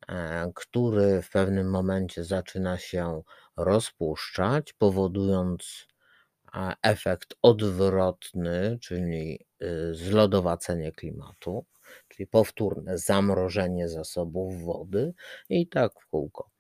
e, 0.08 0.52
który 0.54 1.22
w 1.22 1.30
pewnym 1.30 1.70
momencie 1.70 2.24
zaczyna 2.24 2.78
się 2.78 3.22
rozpuszczać, 3.56 4.72
powodując 4.72 5.86
efekt 6.82 7.34
odwrotny, 7.42 8.78
czyli 8.80 9.46
y, 9.62 9.94
zlodowacenie 9.94 10.92
klimatu, 10.92 11.64
czyli 12.08 12.26
powtórne 12.26 12.98
zamrożenie 12.98 13.88
zasobów 13.88 14.62
wody 14.64 15.14
i 15.48 15.66
tak 15.66 15.92
w 16.00 16.06
kółko. 16.06 16.50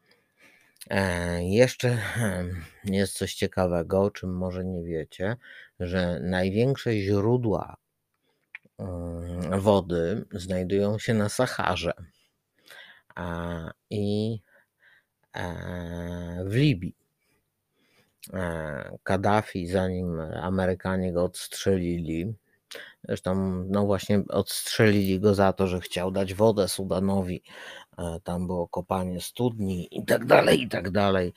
E, 0.90 1.44
jeszcze 1.44 1.98
jest 2.84 3.12
coś 3.12 3.34
ciekawego, 3.34 4.02
o 4.02 4.10
czym 4.10 4.36
może 4.36 4.64
nie 4.64 4.82
wiecie, 4.82 5.36
że 5.80 6.20
największe 6.20 6.96
źródła 6.96 7.76
Mm, 8.78 9.60
wody 9.60 10.24
znajdują 10.32 10.98
się 10.98 11.14
na 11.14 11.28
Saharze 11.28 11.92
i 13.90 14.38
e, 15.34 16.44
w 16.44 16.54
Libii. 16.54 16.96
E, 18.32 18.98
Kaddafi, 19.02 19.66
zanim 19.66 20.20
Amerykanie 20.20 21.12
go 21.12 21.24
odstrzelili, 21.24 22.34
zresztą 23.08 23.64
no 23.68 23.86
właśnie 23.86 24.22
odstrzelili 24.28 25.20
go 25.20 25.34
za 25.34 25.52
to, 25.52 25.66
że 25.66 25.80
chciał 25.80 26.10
dać 26.10 26.34
wodę 26.34 26.68
Sudanowi, 26.68 27.42
e, 27.98 28.20
tam 28.24 28.46
było 28.46 28.68
kopanie 28.68 29.20
studni 29.20 29.88
i 29.90 30.04
tak 30.04 30.26
dalej, 30.26 30.62
i 30.62 30.68
tak 30.68 30.90
dalej. 30.90 31.32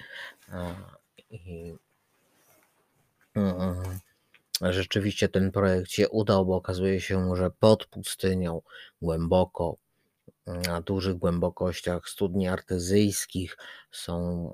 I, 1.29 1.73
mm, 3.35 3.99
rzeczywiście 4.61 5.29
ten 5.29 5.51
projekt 5.51 5.91
się 5.91 6.09
udał, 6.09 6.45
bo 6.45 6.55
okazuje 6.55 7.01
się, 7.01 7.35
że 7.35 7.51
pod 7.51 7.85
pustynią, 7.85 8.61
głęboko, 9.01 9.77
na 10.47 10.81
dużych 10.81 11.15
głębokościach 11.15 12.09
studni 12.09 12.47
artezyjskich 12.47 13.57
są 13.91 14.51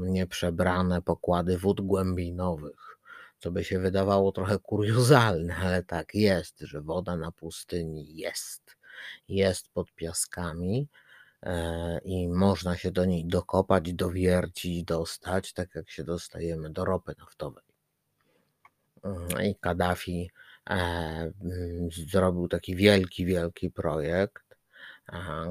nieprzebrane 0.00 1.02
pokłady 1.02 1.58
wód 1.58 1.80
głębinowych. 1.80 2.91
Co 3.42 3.50
by 3.50 3.64
się 3.64 3.78
wydawało 3.78 4.32
trochę 4.32 4.58
kuriozalne, 4.58 5.56
ale 5.56 5.82
tak 5.82 6.14
jest, 6.14 6.60
że 6.60 6.80
woda 6.80 7.16
na 7.16 7.32
pustyni 7.32 8.16
jest. 8.16 8.76
Jest 9.28 9.68
pod 9.68 9.92
piaskami 9.92 10.88
e, 11.42 11.98
i 12.04 12.28
można 12.28 12.76
się 12.76 12.90
do 12.90 13.04
niej 13.04 13.24
dokopać, 13.26 13.92
dowiercić, 13.92 14.84
dostać, 14.84 15.52
tak 15.52 15.74
jak 15.74 15.90
się 15.90 16.04
dostajemy 16.04 16.70
do 16.70 16.84
ropy 16.84 17.14
naftowej. 17.18 17.64
Mm, 19.02 19.46
i 19.46 19.54
Kaddafi 19.54 20.30
e, 20.70 20.74
mm, 20.74 21.90
zrobił 21.90 22.48
taki 22.48 22.76
wielki, 22.76 23.26
wielki 23.26 23.70
projekt. 23.70 24.51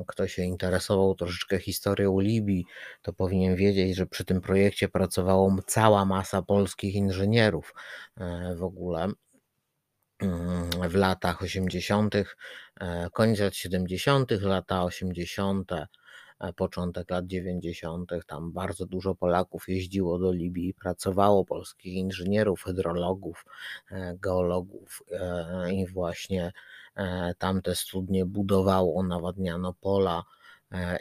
Kto 0.08 0.28
się 0.28 0.44
interesował 0.44 1.16
troszeczkę 1.16 1.60
historią 1.60 2.20
Libii, 2.20 2.66
to 3.02 3.14
powinien 3.14 3.56
wiedzieć, 3.56 3.96
że 3.96 4.06
przy 4.06 4.26
tym 4.26 4.42
projekcie 4.42 4.90
pracowało 4.90 5.58
cała 5.68 6.06
masa 6.06 6.42
polskich 6.42 6.96
inżynierów 6.96 7.74
e, 8.18 8.56
w 8.56 8.64
ogóle 8.64 9.08
mm, 10.20 10.70
w 10.90 10.96
latach 10.96 11.42
80., 11.42 12.16
e, 12.16 13.10
koniec 13.14 13.40
lat 13.40 13.56
70., 13.56 14.32
lata 14.32 14.84
80., 14.84 15.72
początek 16.56 17.10
lat 17.10 17.28
90. 17.28 18.12
Tam 18.28 18.52
bardzo 18.52 18.86
dużo 18.86 19.16
Polaków 19.16 19.70
jeździło 19.70 20.20
do 20.20 20.32
Libii, 20.32 20.74
pracowało 20.74 21.46
polskich 21.46 21.94
inżynierów, 21.94 22.64
hydrologów, 22.64 23.46
e, 23.92 24.18
geologów 24.22 25.04
e, 25.12 25.74
i 25.74 25.88
właśnie 25.88 26.52
e, 26.96 27.34
tamte 27.38 27.76
studnie 27.76 28.26
budowało, 28.26 29.04
nawadniano 29.04 29.74
pola 29.74 30.24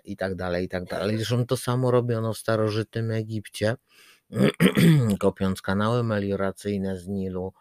i 0.05 0.17
tak 0.17 0.35
dalej, 0.35 0.65
i 0.65 0.69
tak 0.69 0.85
dalej. 0.85 1.17
Zresztą 1.17 1.47
to 1.47 1.57
samo 1.57 1.91
robiono 1.91 2.33
w 2.33 2.39
starożytnym 2.39 3.11
Egipcie, 3.11 3.77
kopiąc 5.21 5.63
kanały 5.63 6.03
melioracyjne 6.03 6.99
z 6.99 7.09
Nilu. 7.09 7.53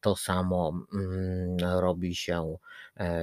To 0.00 0.16
samo 0.16 0.72
mm, 0.94 1.56
robi 1.80 2.14
się 2.14 2.56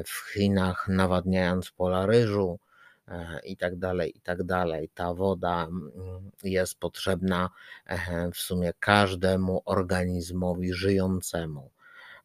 w 0.06 0.34
Chinach, 0.34 0.88
nawadniając 0.88 1.72
pola 1.72 2.06
ryżu. 2.06 2.60
E, 3.08 3.40
i 3.44 3.58
tak 3.58 3.76
dalej, 3.76 4.18
i 4.18 4.22
tak 4.22 4.44
dalej. 4.44 4.90
Ta 4.94 5.14
woda 5.14 5.64
mm, 5.64 6.32
jest 6.44 6.80
potrzebna 6.80 7.50
e, 7.86 8.32
w 8.32 8.38
sumie 8.38 8.74
każdemu 8.80 9.62
organizmowi 9.66 10.74
żyjącemu. 10.74 11.72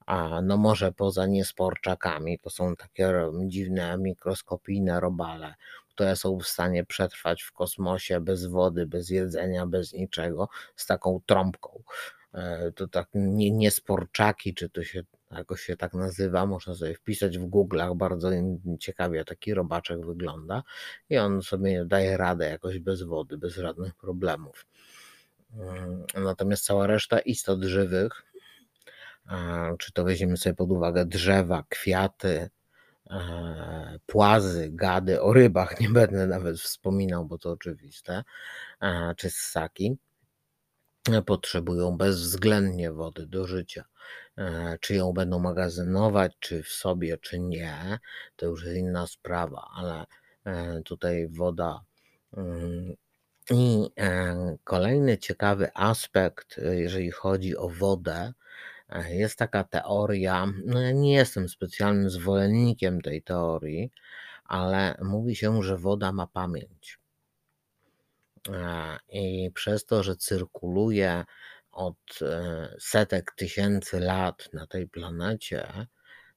A 0.06 0.40
no 0.42 0.56
może 0.56 0.92
poza 0.92 1.26
niesporczakami, 1.26 2.38
to 2.38 2.50
są 2.50 2.76
takie 2.76 3.12
dziwne 3.46 3.98
mikroskopijne 3.98 5.00
robale, 5.00 5.54
które 5.88 6.16
są 6.16 6.38
w 6.38 6.46
stanie 6.46 6.84
przetrwać 6.84 7.42
w 7.42 7.52
kosmosie 7.52 8.20
bez 8.20 8.46
wody, 8.46 8.86
bez 8.86 9.10
jedzenia, 9.10 9.66
bez 9.66 9.92
niczego, 9.92 10.48
z 10.76 10.86
taką 10.86 11.20
trąbką. 11.26 11.82
E, 12.34 12.72
to 12.72 12.88
tak 12.88 13.08
nie, 13.14 13.50
niesporczaki, 13.50 14.54
czy 14.54 14.70
to 14.70 14.84
się 14.84 15.02
jakoś 15.30 15.62
się 15.62 15.76
tak 15.76 15.94
nazywa, 15.94 16.46
można 16.46 16.74
sobie 16.74 16.94
wpisać 16.94 17.38
w 17.38 17.50
Google'ach, 17.50 17.96
bardzo 17.96 18.30
ciekawie 18.80 19.24
taki 19.24 19.54
robaczek 19.54 20.06
wygląda 20.06 20.62
i 21.08 21.18
on 21.18 21.42
sobie 21.42 21.84
daje 21.84 22.16
radę 22.16 22.50
jakoś 22.50 22.78
bez 22.78 23.02
wody, 23.02 23.38
bez 23.38 23.54
żadnych 23.54 23.94
problemów. 23.94 24.66
Mm, 25.54 26.04
natomiast 26.14 26.64
cała 26.64 26.86
reszta 26.86 27.18
istot 27.18 27.64
żywych, 27.64 28.22
czy 29.78 29.92
to 29.92 30.04
weźmiemy 30.04 30.36
sobie 30.36 30.54
pod 30.54 30.70
uwagę 30.70 31.06
drzewa, 31.06 31.64
kwiaty, 31.68 32.50
płazy, 34.06 34.68
gady, 34.72 35.22
o 35.22 35.32
rybach 35.32 35.74
nie 35.80 35.88
będę 35.88 36.26
nawet 36.26 36.60
wspominał, 36.60 37.26
bo 37.26 37.38
to 37.38 37.50
oczywiste, 37.50 38.24
czy 39.16 39.30
ssaki, 39.30 39.98
potrzebują 41.26 41.96
bezwzględnie 41.96 42.92
wody 42.92 43.26
do 43.26 43.46
życia. 43.46 43.84
E, 44.38 44.78
czy 44.80 44.94
ją 44.94 45.12
będą 45.12 45.38
magazynować, 45.38 46.32
czy 46.40 46.62
w 46.62 46.68
sobie, 46.68 47.18
czy 47.18 47.38
nie, 47.38 47.98
to 48.36 48.46
już 48.46 48.64
jest 48.64 48.76
inna 48.76 49.06
sprawa, 49.06 49.68
ale 49.74 50.06
e, 50.44 50.82
tutaj 50.82 51.28
woda. 51.28 51.80
Mm, 52.36 52.94
I 53.50 53.90
e, 53.98 54.56
kolejny 54.64 55.18
ciekawy 55.18 55.70
aspekt, 55.74 56.60
jeżeli 56.70 57.10
chodzi 57.10 57.56
o 57.56 57.68
wodę, 57.68 58.32
jest 59.08 59.38
taka 59.38 59.64
teoria. 59.64 60.46
No 60.66 60.80
ja 60.80 60.92
nie 60.92 61.12
jestem 61.12 61.48
specjalnym 61.48 62.10
zwolennikiem 62.10 63.00
tej 63.00 63.22
teorii, 63.22 63.90
ale 64.44 64.98
mówi 65.02 65.36
się, 65.36 65.62
że 65.62 65.76
woda 65.78 66.12
ma 66.12 66.26
pamięć. 66.26 66.99
I 69.08 69.50
przez 69.54 69.84
to, 69.84 70.02
że 70.02 70.16
cyrkuluje 70.16 71.24
od 71.72 72.22
e, 72.22 72.76
setek 72.80 73.32
tysięcy 73.36 74.00
lat 74.00 74.48
na 74.52 74.66
tej 74.66 74.88
planecie, 74.88 75.86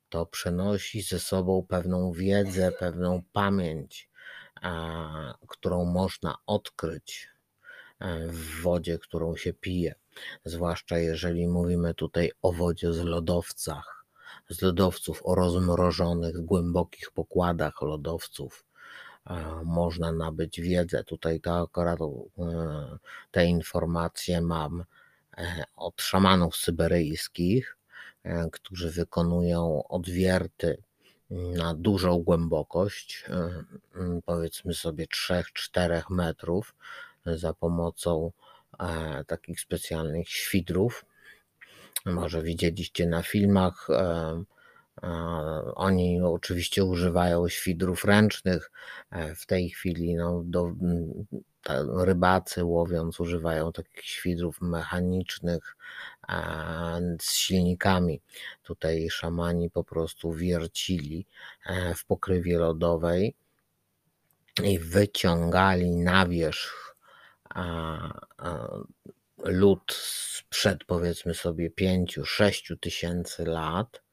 to 0.09 0.25
przenosi 0.25 1.01
ze 1.01 1.19
sobą 1.19 1.65
pewną 1.69 2.11
wiedzę, 2.11 2.71
pewną 2.71 3.23
pamięć, 3.31 4.09
którą 5.47 5.85
można 5.85 6.35
odkryć 6.45 7.29
e, 7.99 8.27
w 8.27 8.61
wodzie, 8.61 8.99
którą 8.99 9.35
się 9.35 9.53
pije. 9.53 9.95
Zwłaszcza 10.45 10.97
jeżeli 10.97 11.47
mówimy 11.47 11.93
tutaj 11.93 12.31
o 12.41 12.51
wodzie 12.51 12.93
z 12.93 12.99
lodowcach, 12.99 14.05
z 14.49 14.61
lodowców 14.61 15.21
o 15.23 15.35
rozmrożonych, 15.35 16.45
głębokich 16.45 17.11
pokładach 17.11 17.81
lodowców 17.81 18.65
można 19.65 20.11
nabyć 20.11 20.61
wiedzę. 20.61 21.03
Tutaj 21.03 21.39
to 21.39 21.61
akurat 21.61 21.99
e, 22.01 22.97
te 23.31 23.45
informacje 23.45 24.41
mam 24.41 24.83
e, 25.37 25.63
od 25.75 26.01
szamanów 26.01 26.55
syberyjskich, 26.55 27.77
e, 28.23 28.49
którzy 28.51 28.91
wykonują 28.91 29.83
odwierty 29.87 30.77
na 31.29 31.73
dużą 31.73 32.17
głębokość, 32.19 33.25
powiedzmy 34.25 34.73
sobie 34.73 35.05
3-4 35.05 36.01
metrów, 36.09 36.75
za 37.25 37.53
pomocą 37.53 38.31
takich 39.27 39.61
specjalnych 39.61 40.29
świdrów. 40.29 41.05
Może 42.05 42.41
widzieliście 42.41 43.07
na 43.07 43.23
filmach 43.23 43.87
oni 45.75 46.21
oczywiście 46.21 46.83
używają 46.85 47.49
świdrów 47.49 48.05
ręcznych. 48.05 48.71
E, 49.11 49.35
w 49.35 49.45
tej 49.45 49.69
chwili 49.69 50.15
no, 50.15 50.41
do, 50.45 50.71
rybacy 52.05 52.63
łowiąc 52.63 53.19
używają 53.19 53.71
takich 53.71 54.05
świdrów 54.05 54.61
mechanicznych 54.61 55.77
z 57.21 57.33
silnikami. 57.33 58.21
Tutaj 58.63 59.09
szamani 59.09 59.69
po 59.69 59.83
prostu 59.83 60.33
wiercili 60.33 61.25
e, 61.65 61.95
w 61.95 62.05
pokrywie 62.05 62.57
lodowej 62.57 63.35
i 64.63 64.79
wyciągali 64.79 65.91
na 65.91 66.27
wierzch 66.27 66.95
lód 69.37 69.93
sprzed 69.93 70.83
powiedzmy 70.83 71.33
sobie 71.33 71.69
5-6 71.69 72.77
tysięcy 72.79 73.45
lat 73.45 74.03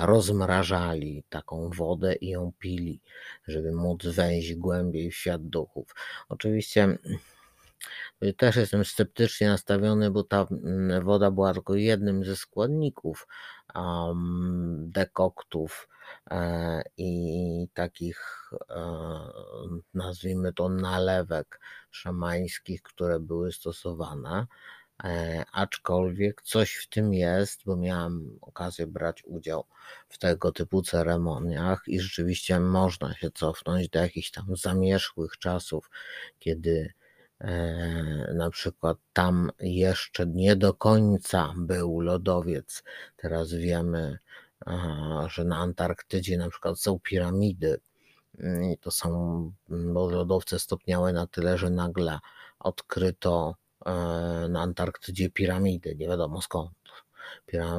rozmrażali 0.00 1.24
taką 1.28 1.70
wodę 1.70 2.14
i 2.14 2.28
ją 2.28 2.52
pili, 2.58 3.00
żeby 3.48 3.72
móc 3.72 4.06
wejść 4.06 4.54
głębiej 4.54 5.10
w 5.10 5.16
świat 5.16 5.42
duchów. 5.42 5.94
Oczywiście 6.28 6.82
mm, 6.82 6.98
też 8.36 8.56
jestem 8.56 8.84
sceptycznie 8.84 9.48
nastawiony, 9.48 10.10
bo 10.10 10.24
ta 10.24 10.46
mm, 10.50 11.04
woda 11.04 11.30
była 11.30 11.54
tylko 11.54 11.74
jednym 11.74 12.24
ze 12.24 12.36
składników 12.36 13.26
um, 13.74 14.90
dekoktów 14.90 15.88
e, 16.30 16.82
i 16.96 17.68
takich, 17.74 18.50
e, 18.70 18.82
nazwijmy 19.94 20.52
to, 20.52 20.68
nalewek 20.68 21.60
szamańskich, 21.90 22.82
które 22.82 23.20
były 23.20 23.52
stosowane. 23.52 24.46
E, 25.04 25.44
aczkolwiek 25.52 26.42
coś 26.42 26.74
w 26.74 26.88
tym 26.88 27.14
jest, 27.14 27.64
bo 27.66 27.76
miałem 27.76 28.38
okazję 28.40 28.86
brać 28.86 29.22
udział 29.24 29.64
w 30.08 30.18
tego 30.18 30.52
typu 30.52 30.82
ceremoniach 30.82 31.82
i 31.86 32.00
rzeczywiście 32.00 32.60
można 32.60 33.14
się 33.14 33.30
cofnąć 33.30 33.88
do 33.88 33.98
jakichś 33.98 34.30
tam 34.30 34.56
zamierzchłych 34.56 35.38
czasów, 35.38 35.90
kiedy 36.38 36.92
e, 37.40 38.34
na 38.34 38.50
przykład 38.50 38.98
tam 39.12 39.50
jeszcze 39.60 40.26
nie 40.26 40.56
do 40.56 40.74
końca 40.74 41.54
był 41.56 42.00
lodowiec. 42.00 42.82
Teraz 43.16 43.52
wiemy, 43.54 44.18
że 45.28 45.44
na 45.44 45.56
Antarktydzie 45.56 46.38
na 46.38 46.50
przykład 46.50 46.80
są 46.80 46.98
piramidy. 46.98 47.80
I 48.72 48.78
to 48.78 48.90
są, 48.90 49.52
lodowce 50.10 50.58
stopniały 50.58 51.12
na 51.12 51.26
tyle, 51.26 51.58
że 51.58 51.70
nagle 51.70 52.18
odkryto 52.58 53.54
na 54.48 54.62
Antarktydzie 54.62 55.30
piramidy, 55.30 55.96
nie 55.96 56.08
wiadomo 56.08 56.42
skąd. 56.42 56.72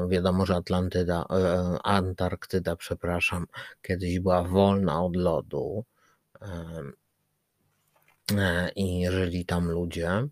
Wiadomo, 0.10 0.46
że 0.46 0.56
Atlantyda, 0.56 1.26
e, 1.30 1.78
Antarktyda, 1.84 2.76
przepraszam, 2.76 3.48
kiedyś 3.82 4.20
była 4.20 4.44
wolna 4.44 5.04
od 5.04 5.16
lodu. 5.16 5.86
E, 6.42 6.82
I 8.76 9.00
jeżeli 9.00 9.46
tam 9.46 9.72
ludzie 9.72 10.28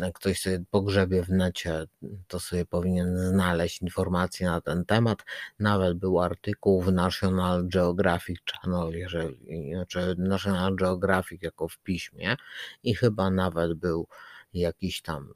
jak 0.00 0.14
ktoś 0.14 0.40
sobie 0.40 0.64
pogrzebie 0.70 1.22
w 1.22 1.28
necie, 1.28 1.84
to 2.28 2.40
sobie 2.40 2.66
powinien 2.66 3.18
znaleźć 3.18 3.82
informacje 3.82 4.46
na 4.46 4.60
ten 4.60 4.84
temat. 4.84 5.24
Nawet 5.58 5.98
był 5.98 6.20
artykuł 6.20 6.82
w 6.82 6.92
National 6.92 7.68
Geographic 7.68 8.38
Channel, 8.52 8.92
jeżeli, 8.92 9.72
znaczy 9.74 10.14
National 10.18 10.76
Geographic 10.76 11.42
jako 11.42 11.68
w 11.68 11.78
piśmie 11.78 12.36
i 12.82 12.94
chyba 12.94 13.30
nawet 13.30 13.74
był 13.74 14.06
jakiś 14.54 15.02
tam 15.02 15.32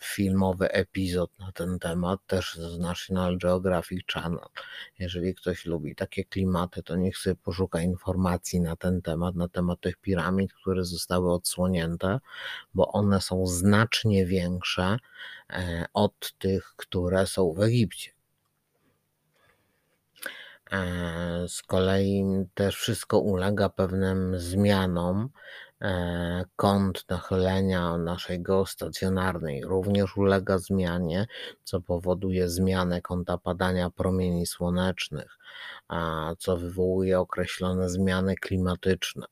filmowy 0.00 0.70
epizod 0.70 1.30
na 1.38 1.52
ten 1.52 1.78
temat, 1.78 2.20
też 2.26 2.54
z 2.54 2.78
National 2.78 3.38
Geographic 3.38 4.06
Channel. 4.12 4.46
Jeżeli 4.98 5.34
ktoś 5.34 5.66
lubi 5.66 5.94
takie 5.94 6.24
klimaty, 6.24 6.82
to 6.82 6.96
niech 6.96 7.18
sobie 7.18 7.36
poszuka 7.36 7.80
informacji 7.80 8.60
na 8.60 8.76
ten 8.76 9.02
temat, 9.02 9.34
na 9.34 9.48
temat 9.48 9.80
tych 9.80 9.96
piramid, 9.96 10.52
które 10.52 10.84
zostały 10.84 11.32
odsłonięte, 11.32 12.20
bo 12.74 12.92
one 12.92 13.20
są 13.20 13.46
znacznie 13.46 14.26
większe 14.26 14.96
e, 15.50 15.86
od 15.94 16.32
tych, 16.38 16.74
które 16.76 17.26
są 17.26 17.52
w 17.52 17.60
Egipcie. 17.60 18.10
E, 20.72 21.48
z 21.48 21.62
kolei 21.62 22.24
też 22.54 22.76
wszystko 22.76 23.18
ulega 23.18 23.68
pewnym 23.68 24.40
zmianom 24.40 25.28
kąt 26.56 27.04
nachylenia 27.08 27.98
naszej 27.98 28.42
geostacjonarnej 28.42 29.64
również 29.64 30.16
ulega 30.16 30.58
zmianie, 30.58 31.26
co 31.64 31.80
powoduje 31.80 32.48
zmianę 32.48 33.02
kąta 33.02 33.38
padania 33.38 33.90
promieni 33.90 34.46
słonecznych, 34.46 35.38
co 36.38 36.56
wywołuje 36.56 37.20
określone 37.20 37.90
zmiany 37.90 38.34
klimatyczne. 38.34 39.26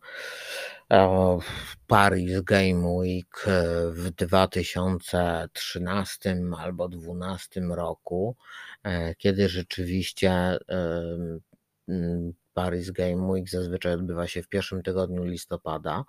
Paris 1.86 2.40
Game 2.40 2.88
Week 2.88 3.44
e, 3.46 3.62
w 3.90 4.10
2013 4.10 6.36
albo 6.58 6.88
2012 6.88 7.60
roku, 7.60 8.36
e, 8.82 9.14
kiedy 9.14 9.48
rzeczywiście 9.48 10.58
Paris 12.54 12.90
Game 12.90 13.26
Week 13.26 13.48
zazwyczaj 13.48 13.92
odbywa 13.92 14.26
się 14.26 14.42
w 14.42 14.48
pierwszym 14.48 14.82
tygodniu 14.82 15.24
listopada 15.24 16.04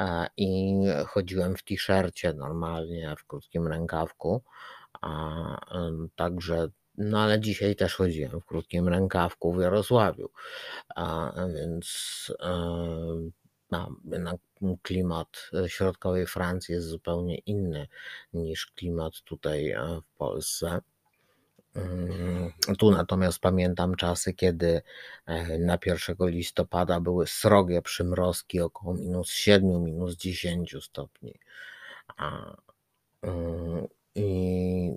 e, 0.00 0.26
i 0.36 0.74
chodziłem 1.06 1.56
w 1.56 1.62
t-shircie 1.62 2.32
normalnie, 2.32 3.14
w 3.18 3.26
krótkim 3.26 3.66
rękawku, 3.66 4.42
także 6.16 6.68
no 6.98 7.20
ale 7.20 7.40
dzisiaj 7.40 7.76
też 7.76 7.94
chodziłem 7.94 8.40
w 8.40 8.44
krótkim 8.44 8.88
rękawku 8.88 9.52
w 9.52 9.60
Jarosławiu, 9.60 10.30
a 10.96 11.32
więc 11.54 11.86
no, 13.70 13.96
jednak 14.04 14.36
klimat 14.82 15.50
środkowej 15.66 16.26
Francji 16.26 16.74
jest 16.74 16.86
zupełnie 16.86 17.38
inny 17.38 17.88
niż 18.32 18.66
klimat 18.66 19.20
tutaj 19.24 19.70
e, 19.70 20.00
w 20.00 20.18
Polsce. 20.18 20.80
Mm, 21.74 22.52
tu 22.78 22.90
natomiast 22.90 23.38
pamiętam 23.38 23.94
czasy, 23.94 24.34
kiedy 24.34 24.82
e, 25.26 25.58
na 25.58 25.78
1 25.86 26.16
listopada 26.20 27.00
były 27.00 27.26
srogie 27.26 27.82
przymrozki 27.82 28.60
około 28.60 28.94
minus 28.94 29.30
7, 29.30 29.84
minus 29.84 30.16
10 30.16 30.76
stopni. 30.82 31.38
Mm, 33.22 33.86
i 34.16 34.96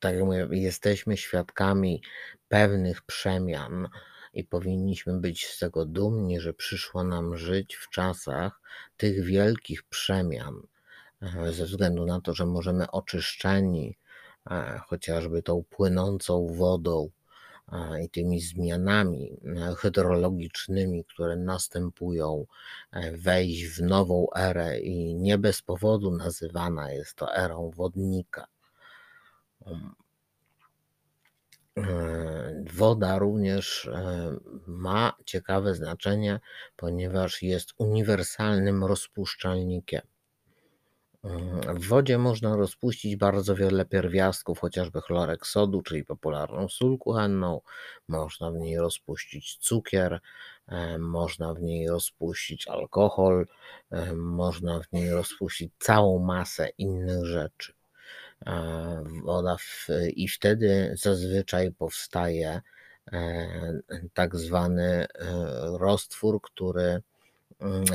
tak 0.00 0.14
jak 0.14 0.24
mówię, 0.24 0.48
jesteśmy 0.50 1.16
świadkami 1.16 2.02
pewnych 2.48 3.02
przemian 3.02 3.88
i 4.32 4.44
powinniśmy 4.44 5.20
być 5.20 5.46
z 5.46 5.58
tego 5.58 5.84
dumni, 5.84 6.40
że 6.40 6.54
przyszło 6.54 7.04
nam 7.04 7.36
żyć 7.36 7.74
w 7.74 7.88
czasach 7.88 8.60
tych 8.96 9.24
wielkich 9.24 9.82
przemian, 9.82 10.62
e, 11.22 11.52
ze 11.52 11.64
względu 11.64 12.06
na 12.06 12.20
to, 12.20 12.34
że 12.34 12.46
możemy 12.46 12.90
oczyszczeni 12.90 13.96
e, 14.50 14.80
chociażby 14.86 15.42
tą 15.42 15.64
płynącą 15.70 16.46
wodą 16.46 17.10
i 18.04 18.08
tymi 18.08 18.40
zmianami 18.40 19.40
e, 19.44 19.74
hydrologicznymi, 19.74 21.04
które 21.04 21.36
następują, 21.36 22.46
e, 22.92 23.16
wejść 23.16 23.64
w 23.66 23.82
nową 23.82 24.26
erę 24.36 24.80
i 24.80 25.14
nie 25.14 25.38
bez 25.38 25.62
powodu 25.62 26.10
nazywana 26.10 26.92
jest 26.92 27.14
to 27.14 27.36
erą 27.36 27.70
wodnika. 27.70 28.46
Um, 29.60 29.94
e, 31.76 32.64
woda 32.72 33.18
również 33.18 33.90
ma 34.66 35.12
ciekawe 35.24 35.74
znaczenie, 35.74 36.40
ponieważ 36.76 37.42
jest 37.42 37.74
uniwersalnym 37.78 38.84
rozpuszczalnikiem. 38.84 40.02
W 41.74 41.88
wodzie 41.88 42.18
można 42.18 42.56
rozpuścić 42.56 43.16
bardzo 43.16 43.54
wiele 43.54 43.84
pierwiastków, 43.84 44.58
chociażby 44.58 45.00
chlorek 45.00 45.46
sodu, 45.46 45.82
czyli 45.82 46.04
popularną 46.04 46.68
sól 46.68 46.98
kuchenną. 46.98 47.60
Można 48.08 48.50
w 48.50 48.54
niej 48.54 48.78
rozpuścić 48.78 49.56
cukier, 49.56 50.20
e, 50.68 50.98
można 50.98 51.54
w 51.54 51.62
niej 51.62 51.88
rozpuścić 51.88 52.68
alkohol, 52.68 53.46
e, 53.90 54.14
można 54.14 54.80
w 54.80 54.92
niej 54.92 55.10
rozpuścić 55.10 55.72
całą 55.78 56.18
masę 56.18 56.68
innych 56.78 57.24
rzeczy. 57.24 57.72
E, 58.46 59.04
woda 59.24 59.56
w, 59.56 59.88
i 60.16 60.28
wtedy 60.28 60.94
zazwyczaj 60.96 61.72
powstaje 61.72 62.60
tak 64.14 64.36
zwany 64.36 65.06
roztwór, 65.78 66.40
który 66.42 67.02
Mm, 67.02 67.17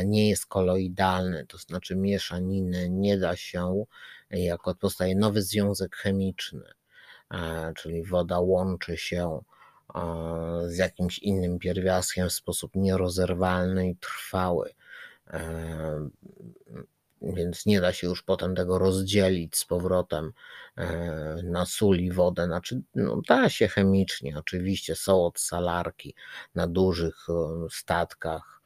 nie 0.06 0.30
jest 0.30 0.45
koloidalny, 0.45 1.45
to 1.45 1.58
znaczy 1.58 1.95
mieszaniny 1.95 2.89
nie 2.89 3.17
da 3.17 3.36
się, 3.36 3.86
jako 4.30 4.76
powstaje 4.76 5.15
nowy 5.15 5.41
związek 5.41 5.95
chemiczny, 5.95 6.65
e, 7.32 7.73
czyli 7.76 8.04
woda 8.04 8.39
łączy 8.39 8.97
się 8.97 9.41
e, 9.95 10.02
z 10.65 10.78
jakimś 10.78 11.19
innym 11.19 11.60
pierwiastkiem 11.60 12.30
w 12.30 12.34
sposób 12.34 12.76
nierozerwalny 12.76 13.89
i 13.89 13.95
trwały. 13.95 14.73
E, 15.28 16.10
więc 17.21 17.65
nie 17.65 17.82
da 17.82 17.93
się 17.93 18.08
już 18.08 18.23
potem 18.23 18.56
tego 18.56 18.80
rozdzielić 18.80 19.58
z 19.58 19.65
powrotem 19.65 20.34
na 21.43 21.65
sól 21.65 21.97
i 21.97 22.12
wodę. 22.12 22.45
Znaczy, 22.45 22.82
no, 22.95 23.21
da 23.28 23.49
się 23.49 23.67
chemicznie, 23.67 24.38
oczywiście 24.39 24.95
są 24.95 25.26
odsalarki 25.26 26.15
na 26.56 26.67
dużych 26.67 27.28
statkach, 27.69 28.54
E, 28.54 28.62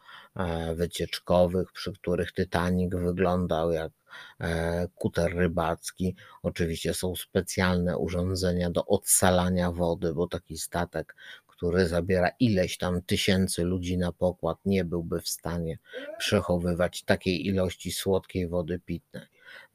wycieczkowych, 0.75 1.71
przy 1.71 1.93
których 1.93 2.33
Titanic 2.33 2.95
wyglądał 2.95 3.71
jak 3.71 3.91
e, 4.39 4.87
kuter 4.95 5.35
rybacki. 5.35 6.15
Oczywiście 6.43 6.93
są 6.93 7.15
specjalne 7.15 7.97
urządzenia 7.97 8.69
do 8.69 8.85
odsalania 8.85 9.71
wody, 9.71 10.13
bo 10.13 10.27
taki 10.27 10.57
statek, 10.57 11.15
który 11.47 11.87
zabiera 11.87 12.29
ileś 12.39 12.77
tam 12.77 13.01
tysięcy 13.01 13.63
ludzi 13.63 13.97
na 13.97 14.11
pokład, 14.11 14.57
nie 14.65 14.85
byłby 14.85 15.21
w 15.21 15.29
stanie 15.29 15.77
przechowywać 16.17 17.03
takiej 17.03 17.47
ilości 17.47 17.91
słodkiej 17.91 18.47
wody 18.47 18.79
pitnej. 18.79 19.23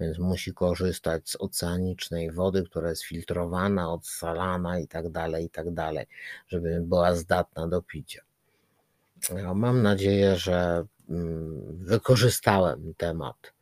Więc 0.00 0.18
musi 0.18 0.54
korzystać 0.54 1.30
z 1.30 1.36
oceanicznej 1.36 2.32
wody, 2.32 2.62
która 2.62 2.88
jest 2.90 3.02
filtrowana, 3.02 3.92
odsalana 3.92 4.78
i 4.78 4.88
tak 4.88 5.10
dalej, 5.10 5.44
i 5.44 5.50
tak 5.50 5.74
dalej, 5.74 6.06
żeby 6.48 6.80
była 6.80 7.14
zdatna 7.14 7.68
do 7.68 7.82
picia. 7.82 8.31
Mam 9.54 9.82
nadzieję, 9.82 10.36
że 10.36 10.84
mm, 11.10 11.78
wykorzystałem 11.78 12.94
temat 12.96 13.52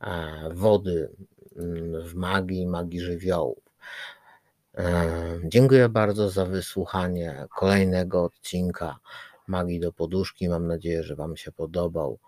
e, 0.00 0.50
wody 0.54 1.10
mm, 1.56 2.08
w 2.08 2.14
magii, 2.14 2.66
magii 2.66 3.00
żywiołów. 3.00 3.58
E, 4.78 5.10
dziękuję 5.44 5.88
bardzo 5.88 6.30
za 6.30 6.46
wysłuchanie 6.46 7.46
kolejnego 7.56 8.24
odcinka 8.24 8.98
Magii 9.46 9.80
do 9.80 9.92
Poduszki. 9.92 10.48
Mam 10.48 10.66
nadzieję, 10.66 11.02
że 11.02 11.16
Wam 11.16 11.36
się 11.36 11.52
podobał. 11.52 12.18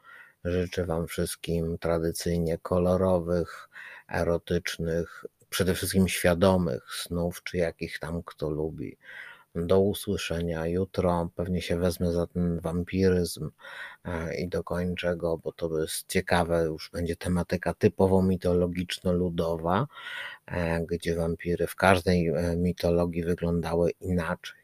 Życzę 0.45 0.87
Wam 0.87 1.07
wszystkim 1.07 1.79
tradycyjnie 1.79 2.59
kolorowych, 2.59 3.69
erotycznych, 4.09 5.25
przede 5.51 5.75
wszystkim 5.75 6.09
świadomych 6.09 6.95
snów, 6.95 7.43
czy 7.43 7.57
jakich 7.57 7.99
tam 7.99 8.23
kto 8.23 8.51
lubi. 8.51 8.97
Do 9.55 9.81
usłyszenia 9.81 10.67
jutro. 10.67 11.29
Pewnie 11.35 11.63
się 11.63 11.79
wezmę 11.79 12.13
za 12.13 12.27
ten 12.27 12.61
wampiryzm 12.61 13.51
e, 14.05 14.35
i 14.37 14.49
dokończę 14.49 15.17
go, 15.17 15.39
bo 15.39 15.53
to 15.53 15.81
jest 15.81 16.09
ciekawe. 16.09 16.65
Już 16.65 16.91
będzie 16.91 17.17
tematyka 17.17 17.75
typowo 17.75 18.23
mitologiczno-ludowa, 18.23 19.87
e, 20.47 20.81
gdzie 20.87 21.15
wampiry 21.17 21.67
w 21.67 21.77
każdej 21.77 22.29
e, 22.29 22.57
mitologii 22.57 23.25
wyglądały 23.25 23.91
inaczej. 23.91 24.61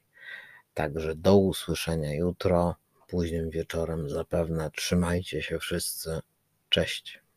Także 0.75 1.15
do 1.15 1.37
usłyszenia 1.37 2.15
jutro, 2.15 2.75
późnym 3.09 3.51
wieczorem 3.51 4.11
zapewne. 4.11 4.71
Trzymajcie 4.71 5.43
się 5.43 5.59
wszyscy. 5.59 6.21
Cześć. 6.69 7.28